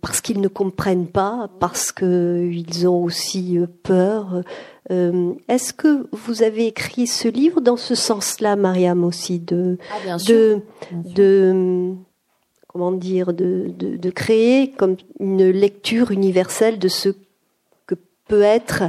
[0.00, 4.42] parce qu'ils ne comprennent pas, parce qu'ils ont aussi peur,
[4.90, 10.16] euh, est-ce que vous avez écrit ce livre dans ce sens-là, Mariam, aussi, de, ah,
[10.28, 10.60] de,
[10.92, 11.92] de,
[12.68, 17.08] comment dire, de, de, de, créer comme une lecture universelle de ce
[17.86, 17.96] que
[18.28, 18.84] peut être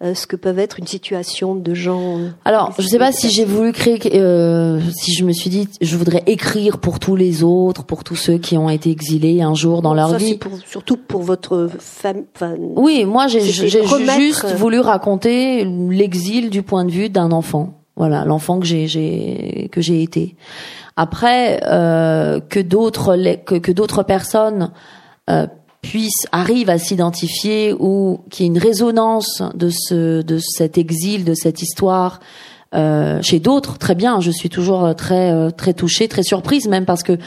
[0.00, 2.18] ce que peuvent être une situation de gens.
[2.18, 5.50] Euh, Alors, je ne sais pas si j'ai voulu créer, euh, si je me suis
[5.50, 9.42] dit, je voudrais écrire pour tous les autres, pour tous ceux qui ont été exilés
[9.42, 10.36] un jour dans leur vie.
[10.36, 12.24] Pour, surtout pour votre femme.
[12.76, 17.74] Oui, moi j'ai juste voulu raconter l'exil du point de vue d'un enfant.
[17.96, 20.36] Voilà, l'enfant que j'ai que j'ai été.
[20.96, 24.70] Après, euh, que d'autres que, que d'autres personnes
[25.28, 25.46] euh,
[25.82, 31.24] puisse arrive à s'identifier ou qu'il y ait une résonance de ce de cet exil,
[31.24, 32.20] de cette histoire
[32.74, 34.20] euh, chez d'autres, très bien.
[34.20, 37.18] Je suis toujours très euh, très touchée, très surprise même parce que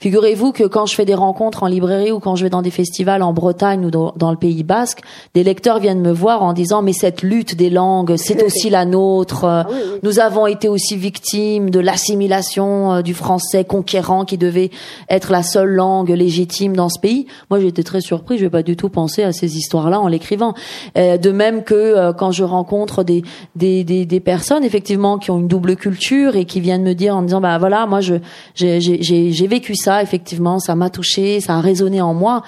[0.00, 2.70] Figurez-vous que quand je fais des rencontres en librairie ou quand je vais dans des
[2.70, 5.00] festivals en Bretagne ou dans, le Pays Basque,
[5.34, 8.84] des lecteurs viennent me voir en disant mais cette lutte des langues, c'est aussi la
[8.84, 9.44] nôtre.
[9.44, 9.66] Ah
[10.04, 14.70] Nous avons été aussi victimes de l'assimilation euh, du français conquérant qui devait
[15.08, 17.26] être la seule langue légitime dans ce pays.
[17.50, 18.38] Moi, j'étais très surpris.
[18.38, 20.54] Je vais pas du tout penser à ces histoires-là en l'écrivant.
[20.96, 23.24] Euh, de même que euh, quand je rencontre des,
[23.56, 27.16] des, des, des personnes effectivement qui ont une double culture et qui viennent me dire
[27.16, 28.14] en disant bah voilà moi je
[28.54, 32.42] j'ai vécu ça effectivement, ça m'a touché, ça a résonné en moi.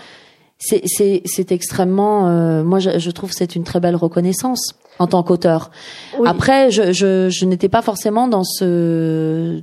[0.59, 5.71] C'est extrêmement, euh, moi je, je trouve c'est une très belle reconnaissance en tant qu'auteur.
[6.27, 9.63] Après, je, je, je n'étais pas forcément dans ce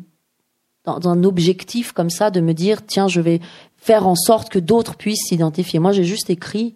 [0.85, 3.41] dans un objectif comme ça de me dire tiens je vais
[3.75, 5.79] faire en sorte que d'autres puissent s'identifier.
[5.79, 6.75] Moi j'ai juste écrit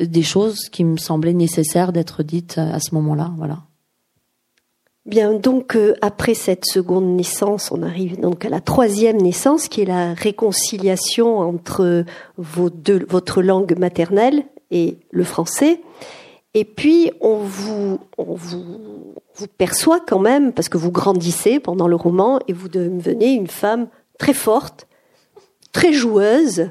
[0.00, 3.30] des choses qui me semblaient nécessaires d'être dites à ce moment-là.
[3.36, 3.58] Voilà.
[5.04, 9.82] Bien, donc euh, après cette seconde naissance, on arrive donc à la troisième naissance, qui
[9.82, 12.04] est la réconciliation entre
[12.38, 15.80] deux, votre langue maternelle et le français.
[16.54, 18.64] Et puis on vous, on vous,
[19.34, 23.48] vous perçoit quand même, parce que vous grandissez pendant le roman et vous devenez une
[23.48, 23.88] femme
[24.18, 24.86] très forte,
[25.72, 26.70] très joueuse,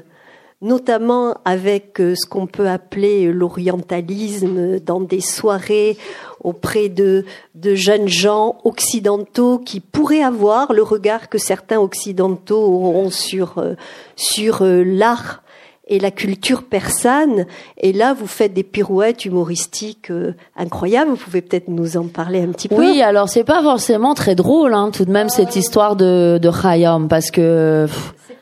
[0.62, 5.98] notamment avec euh, ce qu'on peut appeler l'orientalisme dans des soirées
[6.42, 7.24] auprès de,
[7.56, 13.74] de jeunes gens occidentaux qui pourraient avoir le regard que certains occidentaux auront sur, euh,
[14.14, 15.42] sur euh, l'art
[15.88, 17.44] et la culture persane.
[17.76, 20.12] Et là, vous faites des pirouettes humoristiques
[20.56, 21.10] incroyables.
[21.10, 22.76] Vous pouvez peut-être nous en parler un petit peu.
[22.76, 26.50] Oui, alors c'est pas forcément très drôle, hein, tout de même cette histoire de, de
[26.50, 27.88] Khayyam, parce que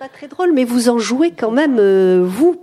[0.00, 2.56] pas très drôle, mais vous en jouez quand même, euh, vous,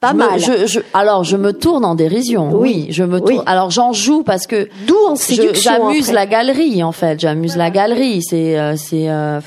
[0.00, 0.40] pas mal.
[0.40, 2.50] je, je, alors, je me tourne en dérision.
[2.50, 3.42] Oui, je me tourne.
[3.44, 4.70] Alors, j'en joue parce que.
[4.86, 5.72] D'où en séduction.
[5.76, 7.20] J'amuse la galerie, en fait.
[7.20, 8.22] J'amuse la galerie.
[8.22, 9.10] C'est, euh, c'est.
[9.10, 9.40] Euh,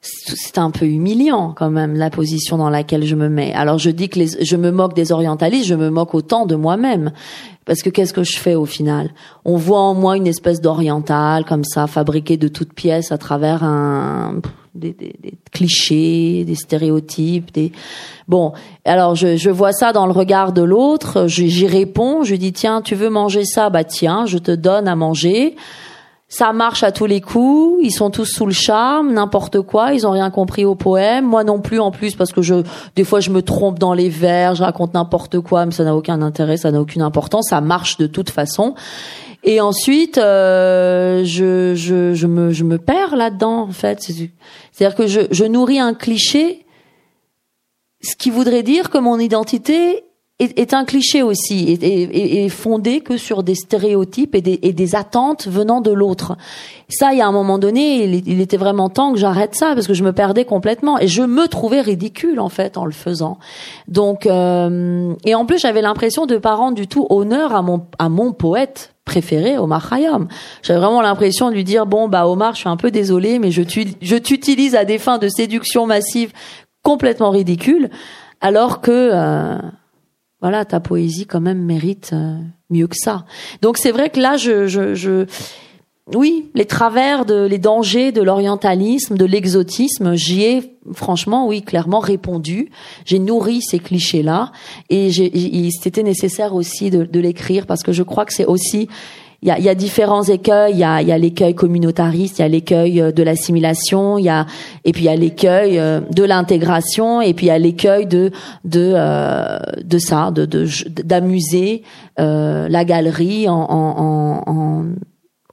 [0.00, 3.52] c'est un peu humiliant quand même la position dans laquelle je me mets.
[3.54, 6.54] Alors je dis que les, je me moque des orientalistes, je me moque autant de
[6.54, 7.10] moi-même.
[7.68, 9.10] Parce que qu'est-ce que je fais au final?
[9.44, 13.62] On voit en moi une espèce d'oriental comme ça, fabriqué de toutes pièces à travers
[13.62, 14.40] un
[14.74, 17.72] des, des, des, clichés, des stéréotypes, des
[18.26, 18.54] bon.
[18.86, 22.80] Alors je, je vois ça dans le regard de l'autre, j'y réponds, je dis tiens,
[22.80, 23.68] tu veux manger ça?
[23.68, 25.54] Bah tiens, je te donne à manger
[26.28, 30.06] ça marche à tous les coups, ils sont tous sous le charme, n'importe quoi, ils
[30.06, 32.62] ont rien compris au poème, moi non plus en plus parce que je
[32.96, 35.96] des fois je me trompe dans les vers, je raconte n'importe quoi, mais ça n'a
[35.96, 38.74] aucun intérêt, ça n'a aucune importance, ça marche de toute façon.
[39.44, 44.00] Et ensuite, euh, je, je, je, me, je me perds là-dedans, en fait.
[44.02, 46.66] C'est-à-dire que je, je nourris un cliché,
[48.02, 50.07] ce qui voudrait dire que mon identité
[50.40, 54.94] est, un cliché aussi, et, est, fondé que sur des stéréotypes et des, et des
[54.94, 56.36] attentes venant de l'autre.
[56.88, 59.88] Ça, il y a un moment donné, il, était vraiment temps que j'arrête ça parce
[59.88, 63.38] que je me perdais complètement et je me trouvais ridicule en fait en le faisant.
[63.88, 67.86] Donc, euh, et en plus, j'avais l'impression de pas rendre du tout honneur à mon
[67.98, 70.28] à mon poète préféré, Omar Khayyam.
[70.62, 73.50] J'avais vraiment l'impression de lui dire bon bah Omar, je suis un peu désolé, mais
[73.50, 73.62] je
[74.00, 76.32] je t'utilise à des fins de séduction massive
[76.82, 77.90] complètement ridicule,
[78.40, 79.58] alors que euh,
[80.40, 82.38] voilà, ta poésie quand même mérite euh,
[82.70, 83.24] mieux que ça.
[83.62, 85.26] Donc c'est vrai que là, je, je, je,
[86.14, 91.98] oui, les travers, de, les dangers de l'orientalisme, de l'exotisme, j'y ai franchement, oui, clairement
[91.98, 92.70] répondu.
[93.04, 94.52] J'ai nourri ces clichés-là
[94.90, 95.10] et
[95.70, 98.88] c'était nécessaire aussi de, de l'écrire parce que je crois que c'est aussi
[99.42, 100.72] il y a, y a, différents écueils.
[100.72, 104.24] Il y a, y a l'écueil communautariste, il y a l'écueil euh, de l'assimilation, il
[104.24, 104.46] y a
[104.84, 108.06] et puis il y a l'écueil euh, de l'intégration, et puis il y a l'écueil
[108.06, 108.32] de
[108.64, 110.44] de euh, de ça, de
[111.02, 111.82] d'amuser
[112.18, 114.86] euh, la galerie en, en, en,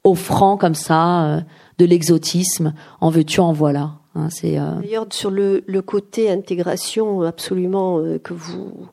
[0.02, 1.42] offrant comme ça
[1.78, 2.74] de l'exotisme.
[3.00, 3.92] En veux-tu, en voilà.
[4.14, 8.88] Hein, c'est d'ailleurs sur le, le côté intégration absolument que vous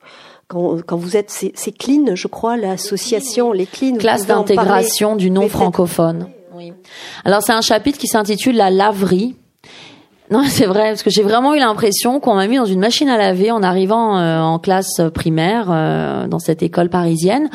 [0.53, 3.95] quand, vous êtes, c'est clean, je crois, l'association, les clean.
[3.97, 6.29] Classe d'intégration du non francophone.
[6.55, 6.73] Oui.
[7.25, 9.35] Alors c'est un chapitre qui s'intitule la laverie.
[10.31, 13.09] Non, c'est vrai, parce que j'ai vraiment eu l'impression qu'on m'a mis dans une machine
[13.09, 17.49] à laver en arrivant euh, en classe primaire euh, dans cette école parisienne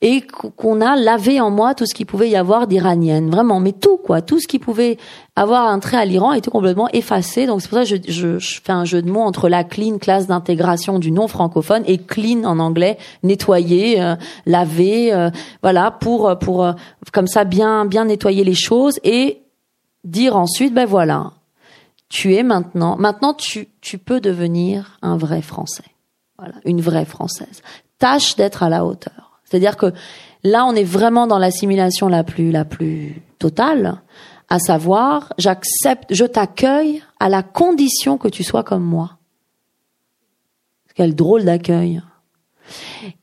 [0.00, 3.72] et qu'on a lavé en moi tout ce qu'il pouvait y avoir d'iranienne, vraiment, mais
[3.72, 4.96] tout quoi, tout ce qui pouvait
[5.34, 7.46] avoir un trait à l'Iran était complètement effacé.
[7.46, 9.64] Donc c'est pour ça que je, je, je, fais un jeu de mots entre la
[9.64, 14.14] clean classe d'intégration du non francophone et clean en anglais, nettoyer, euh,
[14.46, 15.30] laver, euh,
[15.62, 16.72] voilà, pour pour euh,
[17.12, 19.42] comme ça bien bien nettoyer les choses et
[20.04, 21.32] dire ensuite ben voilà,
[22.08, 25.90] tu es maintenant, maintenant tu tu peux devenir un vrai Français,
[26.38, 27.62] voilà, une vraie Française.
[27.98, 29.27] Tâche d'être à la hauteur.
[29.48, 29.92] C'est-à-dire que
[30.44, 34.00] là, on est vraiment dans l'assimilation la plus, la plus totale,
[34.48, 39.18] à savoir, j'accepte, je t'accueille à la condition que tu sois comme moi.
[40.94, 42.02] Quel drôle d'accueil.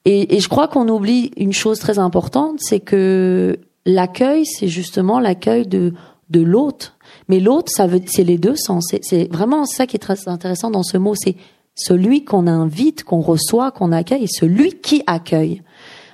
[0.05, 5.67] Et, je crois qu'on oublie une chose très importante, c'est que l'accueil, c'est justement l'accueil
[5.67, 5.93] de,
[6.29, 6.97] de l'autre.
[7.27, 8.87] Mais l'autre, ça veut, c'est les deux sens.
[9.01, 11.13] C'est vraiment ça qui est très intéressant dans ce mot.
[11.15, 11.35] C'est
[11.75, 15.61] celui qu'on invite, qu'on reçoit, qu'on accueille, et celui qui accueille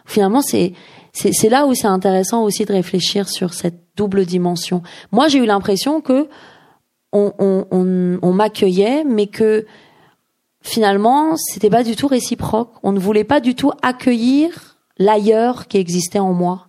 [0.05, 0.73] finalement, c'est
[1.13, 4.81] c'est là où c'est intéressant aussi de réfléchir sur cette double dimension.
[5.11, 6.29] Moi, j'ai eu l'impression que
[7.11, 9.65] on, on, on, m'accueillait, mais que
[10.61, 12.71] finalement, c'était pas du tout réciproque.
[12.83, 16.67] On ne voulait pas du tout accueillir l'ailleurs qui existait en moi.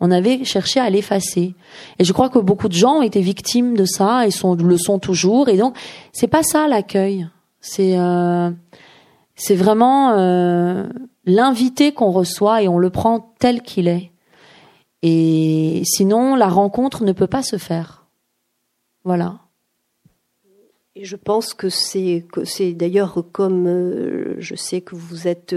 [0.00, 1.54] On avait cherché à l'effacer.
[1.98, 4.76] Et je crois que beaucoup de gens ont été victimes de ça et sont, le
[4.76, 5.48] sont toujours.
[5.48, 5.74] Et donc,
[6.12, 7.26] c'est pas ça l'accueil.
[7.60, 8.50] C'est euh,
[9.34, 10.84] c'est vraiment euh,
[11.28, 14.10] l'invité qu'on reçoit et on le prend tel qu'il est.
[15.02, 18.06] Et sinon, la rencontre ne peut pas se faire.
[19.04, 19.38] Voilà.
[20.96, 25.54] Et je pense que c'est c'est d'ailleurs comme euh, je sais que vous êtes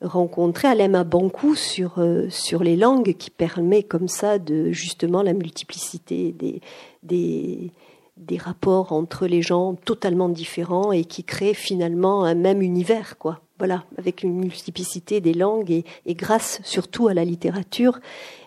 [0.00, 5.32] rencontré Alem Bankou sur, euh, sur les langues qui permet comme ça de justement la
[5.32, 6.60] multiplicité des,
[7.02, 7.72] des,
[8.16, 13.40] des rapports entre les gens totalement différents et qui crée finalement un même univers, quoi.
[13.58, 17.98] Voilà, avec une multiplicité des langues et, et grâce surtout à la littérature.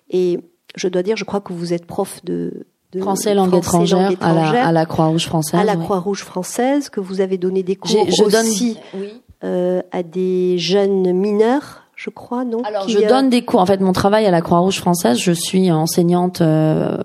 [0.10, 0.40] Et
[0.76, 4.34] je dois dire, je crois que vous êtes prof de, de français langue étrangère, à
[4.34, 5.60] la, à la Croix-Rouge française.
[5.60, 8.76] À la Croix-Rouge française, que vous avez donné des cours je aussi.
[8.76, 13.62] Donne, oui euh, à des jeunes mineurs, je crois, non Alors, je donne des cours.
[13.62, 16.98] En fait, mon travail à la Croix-Rouge française, je suis enseignante euh,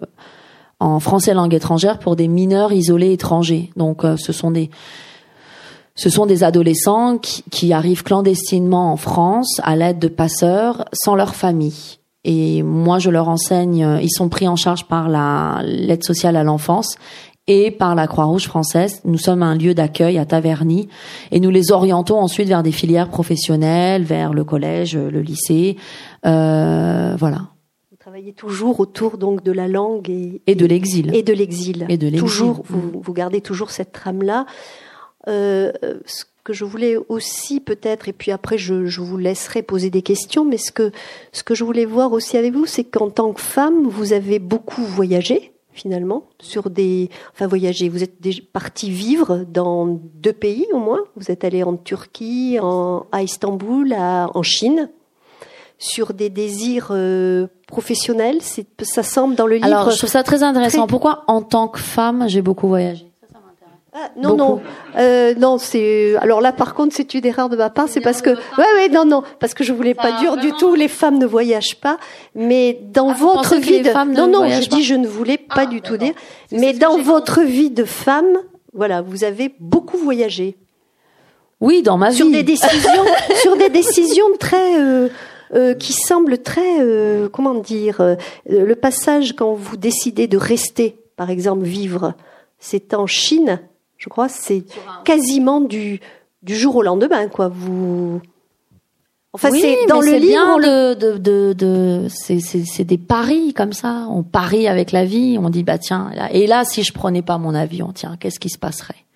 [0.81, 3.71] en français langue étrangère pour des mineurs isolés étrangers.
[3.77, 4.69] Donc, euh, ce sont des
[5.95, 11.15] ce sont des adolescents qui, qui arrivent clandestinement en France à l'aide de passeurs sans
[11.15, 11.99] leur famille.
[12.25, 13.99] Et moi, je leur enseigne.
[14.03, 16.97] Ils sont pris en charge par la l'aide sociale à l'enfance
[17.47, 19.01] et par la Croix-Rouge française.
[19.05, 20.89] Nous sommes un lieu d'accueil à Taverny
[21.31, 25.77] et nous les orientons ensuite vers des filières professionnelles, vers le collège, le lycée,
[26.27, 27.49] euh, voilà.
[27.91, 31.87] Vous travaillez toujours autour donc de la langue et, et de l'exil et de l'exil.
[31.89, 32.21] Et de l'exil.
[32.21, 34.47] Toujours, vous, vous, gardez toujours cette trame là.
[35.29, 35.73] Euh,
[36.07, 40.03] ce que je voulais aussi peut-être, et puis après je, je, vous laisserai poser des
[40.03, 40.93] questions, mais ce que
[41.33, 44.39] ce que je voulais voir aussi avec vous, c'est qu'en tant que femme, vous avez
[44.39, 47.89] beaucoup voyagé finalement, sur des, enfin voyager.
[47.89, 48.17] Vous êtes
[48.53, 51.01] parti vivre dans deux pays au moins.
[51.17, 54.89] Vous êtes allé en Turquie, en, à Istanbul, à, en Chine,
[55.79, 58.39] sur des désirs euh, professionnels.
[58.83, 59.67] Ça semble dans le livre.
[59.67, 60.87] Alors, je trouve ça très intéressant.
[60.87, 63.11] Pourquoi, en tant que femme, j'ai beaucoup voyagé?
[63.97, 64.61] Ah, non, non,
[64.99, 66.17] euh, non, c'est.
[66.17, 67.89] Alors là, par contre, c'est une erreur de ma part.
[67.89, 68.37] C'est parce que, ouais,
[68.77, 70.75] ouais, non, non, parce que je voulais pas dire du tout.
[70.75, 71.99] Les femmes ne voyagent pas,
[72.35, 73.91] mais dans ah, votre vie de.
[74.15, 76.13] Non, non, je dis, je ne voulais pas ah, du tout dire.
[76.51, 78.39] Mais dans votre vie de femme,
[78.73, 80.57] voilà, vous avez beaucoup voyagé.
[81.61, 83.05] Oui, dans ma sur Des décisions,
[83.43, 84.81] sur des décisions très.
[84.81, 85.09] Euh,
[85.55, 88.17] euh, qui semblent très, euh, comment dire, euh,
[88.49, 92.15] le passage quand vous décidez de rester, par exemple, vivre,
[92.59, 93.61] c'est en Chine
[94.05, 94.65] je crois, c'est
[95.03, 95.99] quasiment du,
[96.43, 97.49] du jour au lendemain, quoi.
[97.49, 98.21] Vous.
[99.33, 100.61] Enfin, c'est dans le livre.
[100.95, 104.07] De, de, de, c'est des paris comme ça.
[104.11, 105.39] On parie avec la vie.
[105.41, 106.11] On dit bah tiens.
[106.33, 109.07] Et là, si je prenais pas mon avion, tiens, qu'est-ce qui se passerait?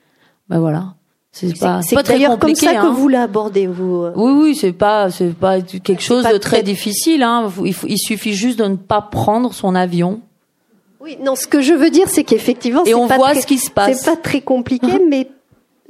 [0.48, 0.94] Ben voilà.
[1.32, 2.66] C'est pas, pas très compliqué.
[2.66, 2.94] comme ça que hein.
[2.96, 4.06] vous l'abordez, vous.
[4.16, 7.22] Oui, oui, c'est pas, c'est pas quelque chose de très, difficile.
[7.22, 7.52] Hein.
[7.62, 10.22] Il, il suffit juste de ne pas prendre son avion
[11.00, 13.70] oui, non, ce que je veux dire, c'est qu'effectivement, et on voit ce qui se
[13.70, 14.00] passe.
[14.00, 15.28] C'est pas très compliqué, mais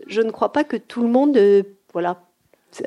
[0.07, 2.23] je ne crois pas que tout le monde, euh, voilà,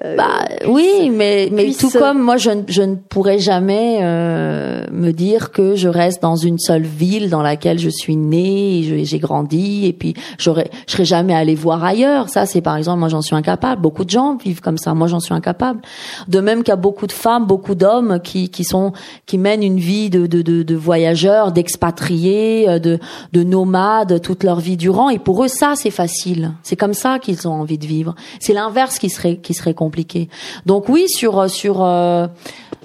[0.03, 4.86] euh, bah oui, mais mais tout comme moi, je, ne, je ne pourrais jamais euh,
[4.91, 9.19] me dire que je reste dans une seule ville dans laquelle je suis née, j'ai
[9.19, 12.29] grandi, et puis j'aurais, je serais jamais allé voir ailleurs.
[12.29, 13.82] Ça, c'est par exemple, moi, j'en suis incapable.
[13.82, 14.93] Beaucoup de gens vivent comme ça.
[14.93, 15.82] Moi, j'en suis incapable.
[16.27, 18.93] De même qu'il y a beaucoup de femmes, beaucoup d'hommes qui qui sont
[19.25, 22.99] qui mènent une vie de de de, de voyageurs, d'expatriés, euh, de
[23.34, 25.09] de nomades toute leur vie durant.
[25.09, 26.53] Et pour eux, ça, c'est facile.
[26.63, 28.15] C'est comme ça qu'ils ont envie de vivre.
[28.39, 30.30] C'est l'inverse qui serait qui serait compliqué.
[30.65, 32.28] Donc oui, sur euh, sur euh,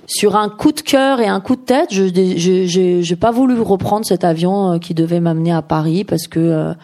[0.07, 4.07] sur un coup de cœur et un coup de tête, je j'ai pas voulu reprendre
[4.07, 6.75] cet avion euh, qui devait m'amener à Paris parce que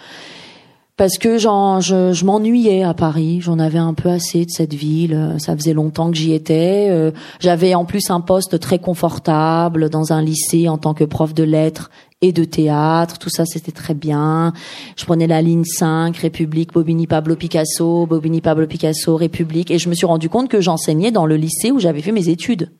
[0.97, 3.41] parce que j'en, je, je m'ennuyais à Paris.
[3.41, 5.37] J'en avais un peu assez de cette ville.
[5.39, 7.13] Ça faisait longtemps que j'y étais.
[7.41, 11.43] J'avais en plus un poste très confortable dans un lycée en tant que prof de
[11.43, 11.91] lettres
[12.23, 14.53] et de théâtre, tout ça c'était très bien.
[14.97, 19.89] Je prenais la ligne 5, République, Bobigny, Pablo Picasso, Bobigny, Pablo Picasso, République, et je
[19.89, 22.71] me suis rendu compte que j'enseignais dans le lycée où j'avais fait mes études.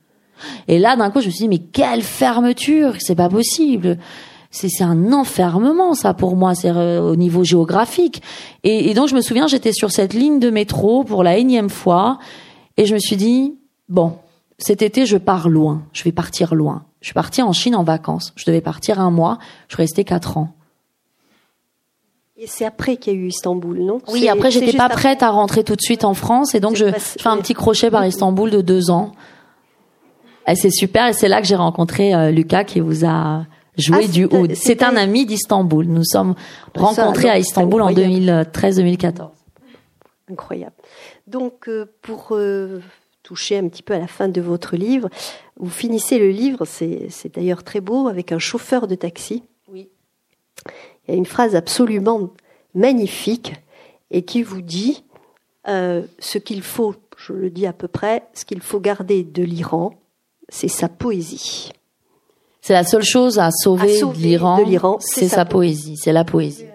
[0.69, 3.99] Et là, d'un coup, je me suis dit, mais quelle fermeture, c'est pas possible.
[4.51, 8.23] C'est, un enfermement, ça, pour moi, c'est euh, au niveau géographique.
[8.65, 11.71] Et, et donc, je me souviens, j'étais sur cette ligne de métro pour la énième
[11.71, 12.19] fois,
[12.77, 13.55] et je me suis dit,
[13.89, 14.15] bon,
[14.59, 16.85] cet été, je pars loin, je vais partir loin.
[17.03, 18.33] Je suis partie en Chine en vacances.
[18.37, 19.39] Je devais partir un mois.
[19.69, 20.55] Je suis restée quatre ans.
[22.39, 24.01] Et c'est après qu'il y a eu Istanbul, non?
[24.09, 26.87] Oui, après j'étais pas prête à rentrer tout de suite en France et donc je,
[26.91, 29.13] fais un petit crochet par Istanbul de deux ans.
[30.49, 33.47] Et c'est super et c'est là que j'ai rencontré euh, Lucas qui vous a
[33.77, 34.55] joué ah, du oud.
[34.57, 35.87] C'est un ami d'Istanbul.
[35.87, 36.35] Nous sommes
[36.75, 39.29] rencontrés à Istanbul en 2013-2014.
[40.31, 40.75] Incroyable.
[41.27, 42.81] Donc euh, pour euh,
[43.33, 45.09] toucher un petit peu à la fin de votre livre.
[45.57, 49.43] Vous finissez le livre, c'est d'ailleurs très beau, avec un chauffeur de taxi.
[49.73, 49.89] Oui.
[51.09, 52.35] Il y a une phrase absolument
[52.75, 53.55] magnifique
[54.11, 55.03] et qui vous dit
[55.67, 59.43] euh, ce qu'il faut, je le dis à peu près, ce qu'il faut garder de
[59.43, 59.95] l'Iran,
[60.51, 61.73] c'est sa poésie.
[62.61, 64.13] C'est la seule chose à sauver, de
[64.63, 66.67] l'Iran, c'est sa, poésie, c'est la poésie.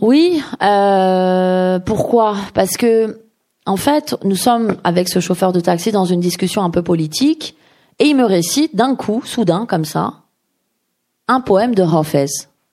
[0.00, 2.36] Oui, euh, pourquoi?
[2.54, 3.20] Parce que
[3.66, 7.56] en fait, nous sommes avec ce chauffeur de taxi dans une discussion un peu politique,
[7.98, 10.14] et il me récite d'un coup, soudain, comme ça,
[11.28, 12.26] un poème de Hafez.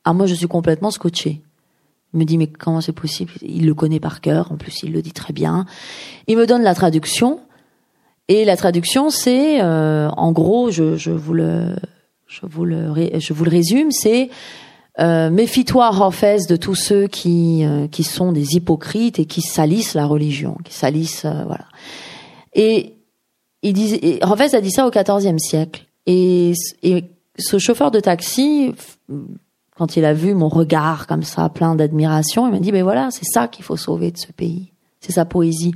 [0.05, 1.41] Ah, moi, je suis complètement scotché.
[2.13, 3.33] Il me dit, mais comment c'est possible?
[3.41, 5.65] Il le connaît par cœur, en plus, il le dit très bien.
[6.27, 7.41] Il me donne la traduction,
[8.29, 11.75] et la traduction, c'est, euh, en gros, je, je, vous le,
[12.27, 14.29] je vous le, je vous le résume, c'est
[14.99, 19.93] euh, méfie-toi, Hafez, de tous ceux qui euh, qui sont des hypocrites et qui salissent
[19.93, 21.65] la religion, qui salissent, euh, voilà.
[22.53, 22.95] Et
[23.61, 25.85] il disait, Hafez a dit ça au XIVe siècle.
[26.05, 27.03] Et, et
[27.37, 28.73] ce chauffeur de taxi,
[29.77, 33.09] quand il a vu mon regard comme ça, plein d'admiration, il m'a dit, ben voilà,
[33.11, 35.73] c'est ça qu'il faut sauver de ce pays c'est sa poésie.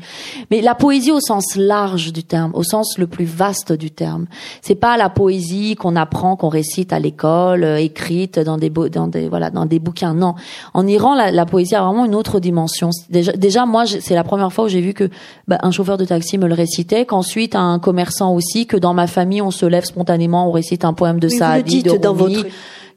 [0.50, 4.26] Mais la poésie au sens large du terme, au sens le plus vaste du terme.
[4.62, 9.08] C'est pas la poésie qu'on apprend, qu'on récite à l'école, euh, écrite dans des dans
[9.08, 10.16] des voilà dans des bouquins.
[10.16, 10.34] Non,
[10.74, 12.90] en Iran, la, poésie a vraiment une autre dimension.
[13.10, 15.10] Déjà, déjà moi, c'est la première fois où j'ai vu que
[15.48, 19.06] bah, un chauffeur de taxi me le récitait, qu'ensuite un commerçant aussi, que dans ma
[19.06, 22.48] famille on se lève spontanément, on récite un poème de Saadi, de dans votre...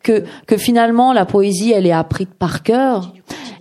[0.03, 3.13] que que finalement la poésie elle est apprise par cœur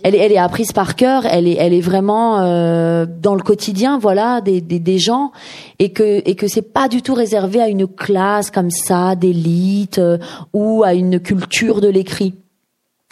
[0.04, 3.98] elle, elle est apprise par cœur, elle est, elle est vraiment euh, dans le quotidien,
[3.98, 5.32] voilà, des, des, des, gens,
[5.78, 9.98] et que et que c'est pas du tout réservé à une classe comme ça d'élite
[9.98, 10.18] euh,
[10.52, 12.34] ou à une culture de l'écrit.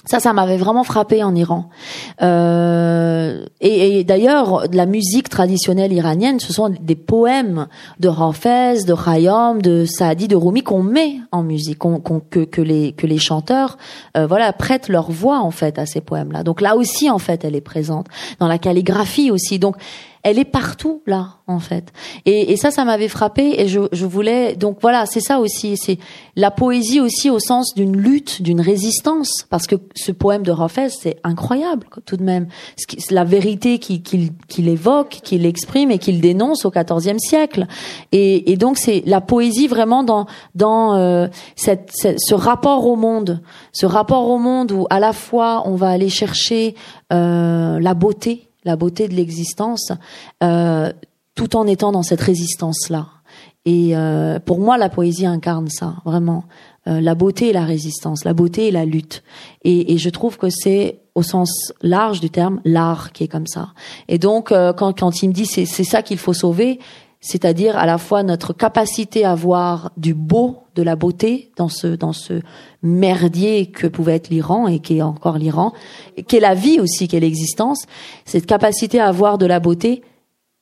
[0.04, 1.70] Ça, ça m'avait vraiment frappé en Iran.
[2.22, 7.68] Euh, et, et d'ailleurs, la musique traditionnelle iranienne, ce sont des poèmes
[8.00, 11.78] de Hafez, de Khayyam, de Saadi, de Rumi qu'on met en musique,
[12.30, 13.78] que, que, les, que les chanteurs,
[14.16, 16.42] euh, voilà, prêtent leur voix en fait à ces poèmes-là.
[16.42, 18.08] Donc là aussi, en fait, elle est présente
[18.40, 19.60] dans la calligraphie aussi.
[19.60, 19.76] Donc
[20.22, 21.92] elle est partout là en fait.
[22.24, 25.76] Et, et ça, ça m'avait frappé et je, je voulais donc voilà, c'est ça aussi,
[25.76, 25.98] c'est
[26.36, 30.90] la poésie aussi au sens d'une lutte, d'une résistance, parce que ce poème de Hafez,
[30.90, 32.46] c'est incroyable tout de même,
[33.10, 37.66] la vérité qu'il qu'il évoque, qu'il exprime et qu'il dénonce au XIVe siècle.
[38.12, 43.42] Et, et donc c'est la poésie vraiment dans dans euh, cette, ce rapport au monde,
[43.72, 46.74] ce rapport au monde où à la fois on va aller chercher
[47.12, 49.92] euh, la beauté la beauté de l'existence,
[50.42, 50.92] euh,
[51.34, 53.08] tout en étant dans cette résistance-là.
[53.64, 56.44] Et euh, pour moi, la poésie incarne ça, vraiment.
[56.88, 59.22] Euh, la beauté et la résistance, la beauté et la lutte.
[59.62, 63.46] Et, et je trouve que c'est, au sens large du terme, l'art qui est comme
[63.46, 63.68] ça.
[64.08, 66.80] Et donc, euh, quand, quand il me dit c'est, c'est ça qu'il faut sauver,
[67.22, 71.86] c'est-à-dire à la fois notre capacité à voir du beau, de la beauté dans ce
[71.86, 72.40] dans ce
[72.82, 75.72] merdier que pouvait être l'Iran et qui est encore l'Iran,
[76.26, 77.86] qui est la vie aussi, qui est l'existence,
[78.24, 80.02] cette capacité à voir de la beauté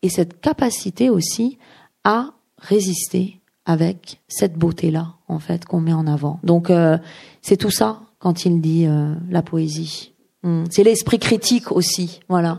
[0.02, 1.58] et cette capacité aussi
[2.04, 6.40] à résister avec cette beauté-là en fait qu'on met en avant.
[6.44, 6.98] Donc euh,
[7.40, 10.12] c'est tout ça quand il dit euh, la poésie.
[10.42, 10.64] Hmm.
[10.68, 12.58] C'est l'esprit critique aussi, voilà.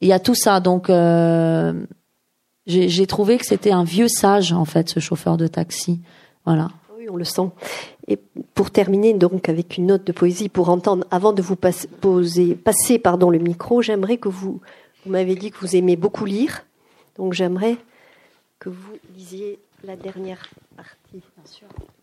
[0.00, 0.88] Il y a tout ça donc.
[0.88, 1.84] Euh,
[2.66, 6.00] j'ai trouvé que c'était un vieux sage en fait, ce chauffeur de taxi.
[6.44, 6.70] Voilà.
[6.98, 7.50] Oui, on le sent.
[8.08, 8.18] Et
[8.54, 12.54] pour terminer donc avec une note de poésie, pour entendre, avant de vous passer, poser,
[12.54, 14.60] passer pardon le micro, j'aimerais que vous,
[15.04, 16.64] vous m'avez dit que vous aimez beaucoup lire,
[17.16, 17.76] donc j'aimerais
[18.58, 21.22] que vous lisiez la dernière partie,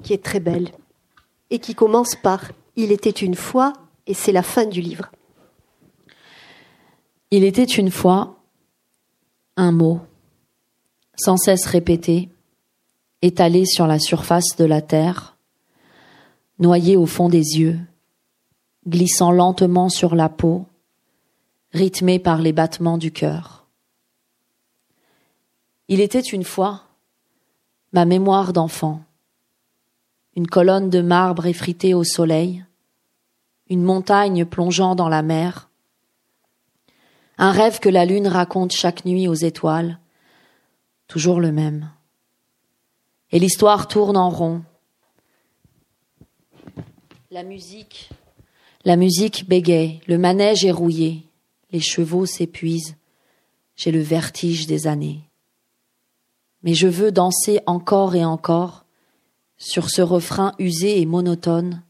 [0.01, 0.69] qui est très belle
[1.49, 3.73] et qui commence par Il était une fois,
[4.07, 5.11] et c'est la fin du livre.
[7.31, 8.39] Il était une fois
[9.55, 10.01] un mot
[11.15, 12.29] sans cesse répété,
[13.21, 15.37] étalé sur la surface de la terre,
[16.59, 17.79] noyé au fond des yeux,
[18.87, 20.65] glissant lentement sur la peau,
[21.71, 23.65] rythmé par les battements du cœur.
[25.87, 26.83] Il était une fois
[27.91, 29.01] ma mémoire d'enfant,
[30.35, 32.65] une colonne de marbre effritée au soleil,
[33.69, 35.69] une montagne plongeant dans la mer,
[37.37, 39.99] un rêve que la lune raconte chaque nuit aux étoiles,
[41.07, 41.91] toujours le même.
[43.31, 44.63] Et l'histoire tourne en rond.
[47.31, 48.09] La musique,
[48.85, 51.27] la musique bégaye, le manège est rouillé,
[51.71, 52.95] les chevaux s'épuisent,
[53.75, 55.21] j'ai le vertige des années.
[56.61, 58.85] Mais je veux danser encore et encore
[59.57, 61.83] sur ce refrain usé et monotone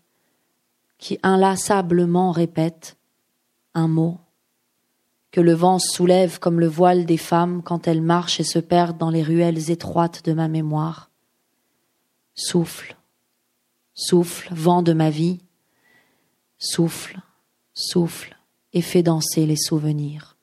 [0.98, 2.96] qui inlassablement répète
[3.74, 4.20] un mot
[5.34, 9.00] que le vent soulève comme le voile des femmes quand elles marchent et se perdent
[9.00, 11.10] dans les ruelles étroites de ma mémoire.
[12.36, 12.96] Souffle,
[13.96, 15.40] souffle, vent de ma vie,
[16.60, 17.20] souffle,
[17.74, 18.38] souffle,
[18.74, 20.38] et fais danser les souvenirs.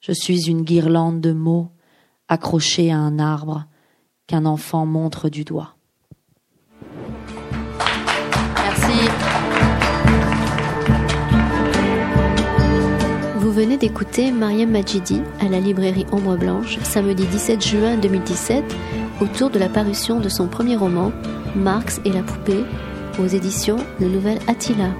[0.00, 1.70] Je suis une guirlande de mots
[2.28, 3.66] accrochée à un arbre
[4.26, 5.75] qu'un enfant montre du doigt.
[13.56, 18.62] Venez d'écouter Mariam Majidi à la librairie Ombre Blanche samedi 17 juin 2017
[19.22, 21.10] autour de la parution de son premier roman
[21.54, 22.64] Marx et la poupée
[23.18, 24.90] aux éditions Le Nouvel Attila.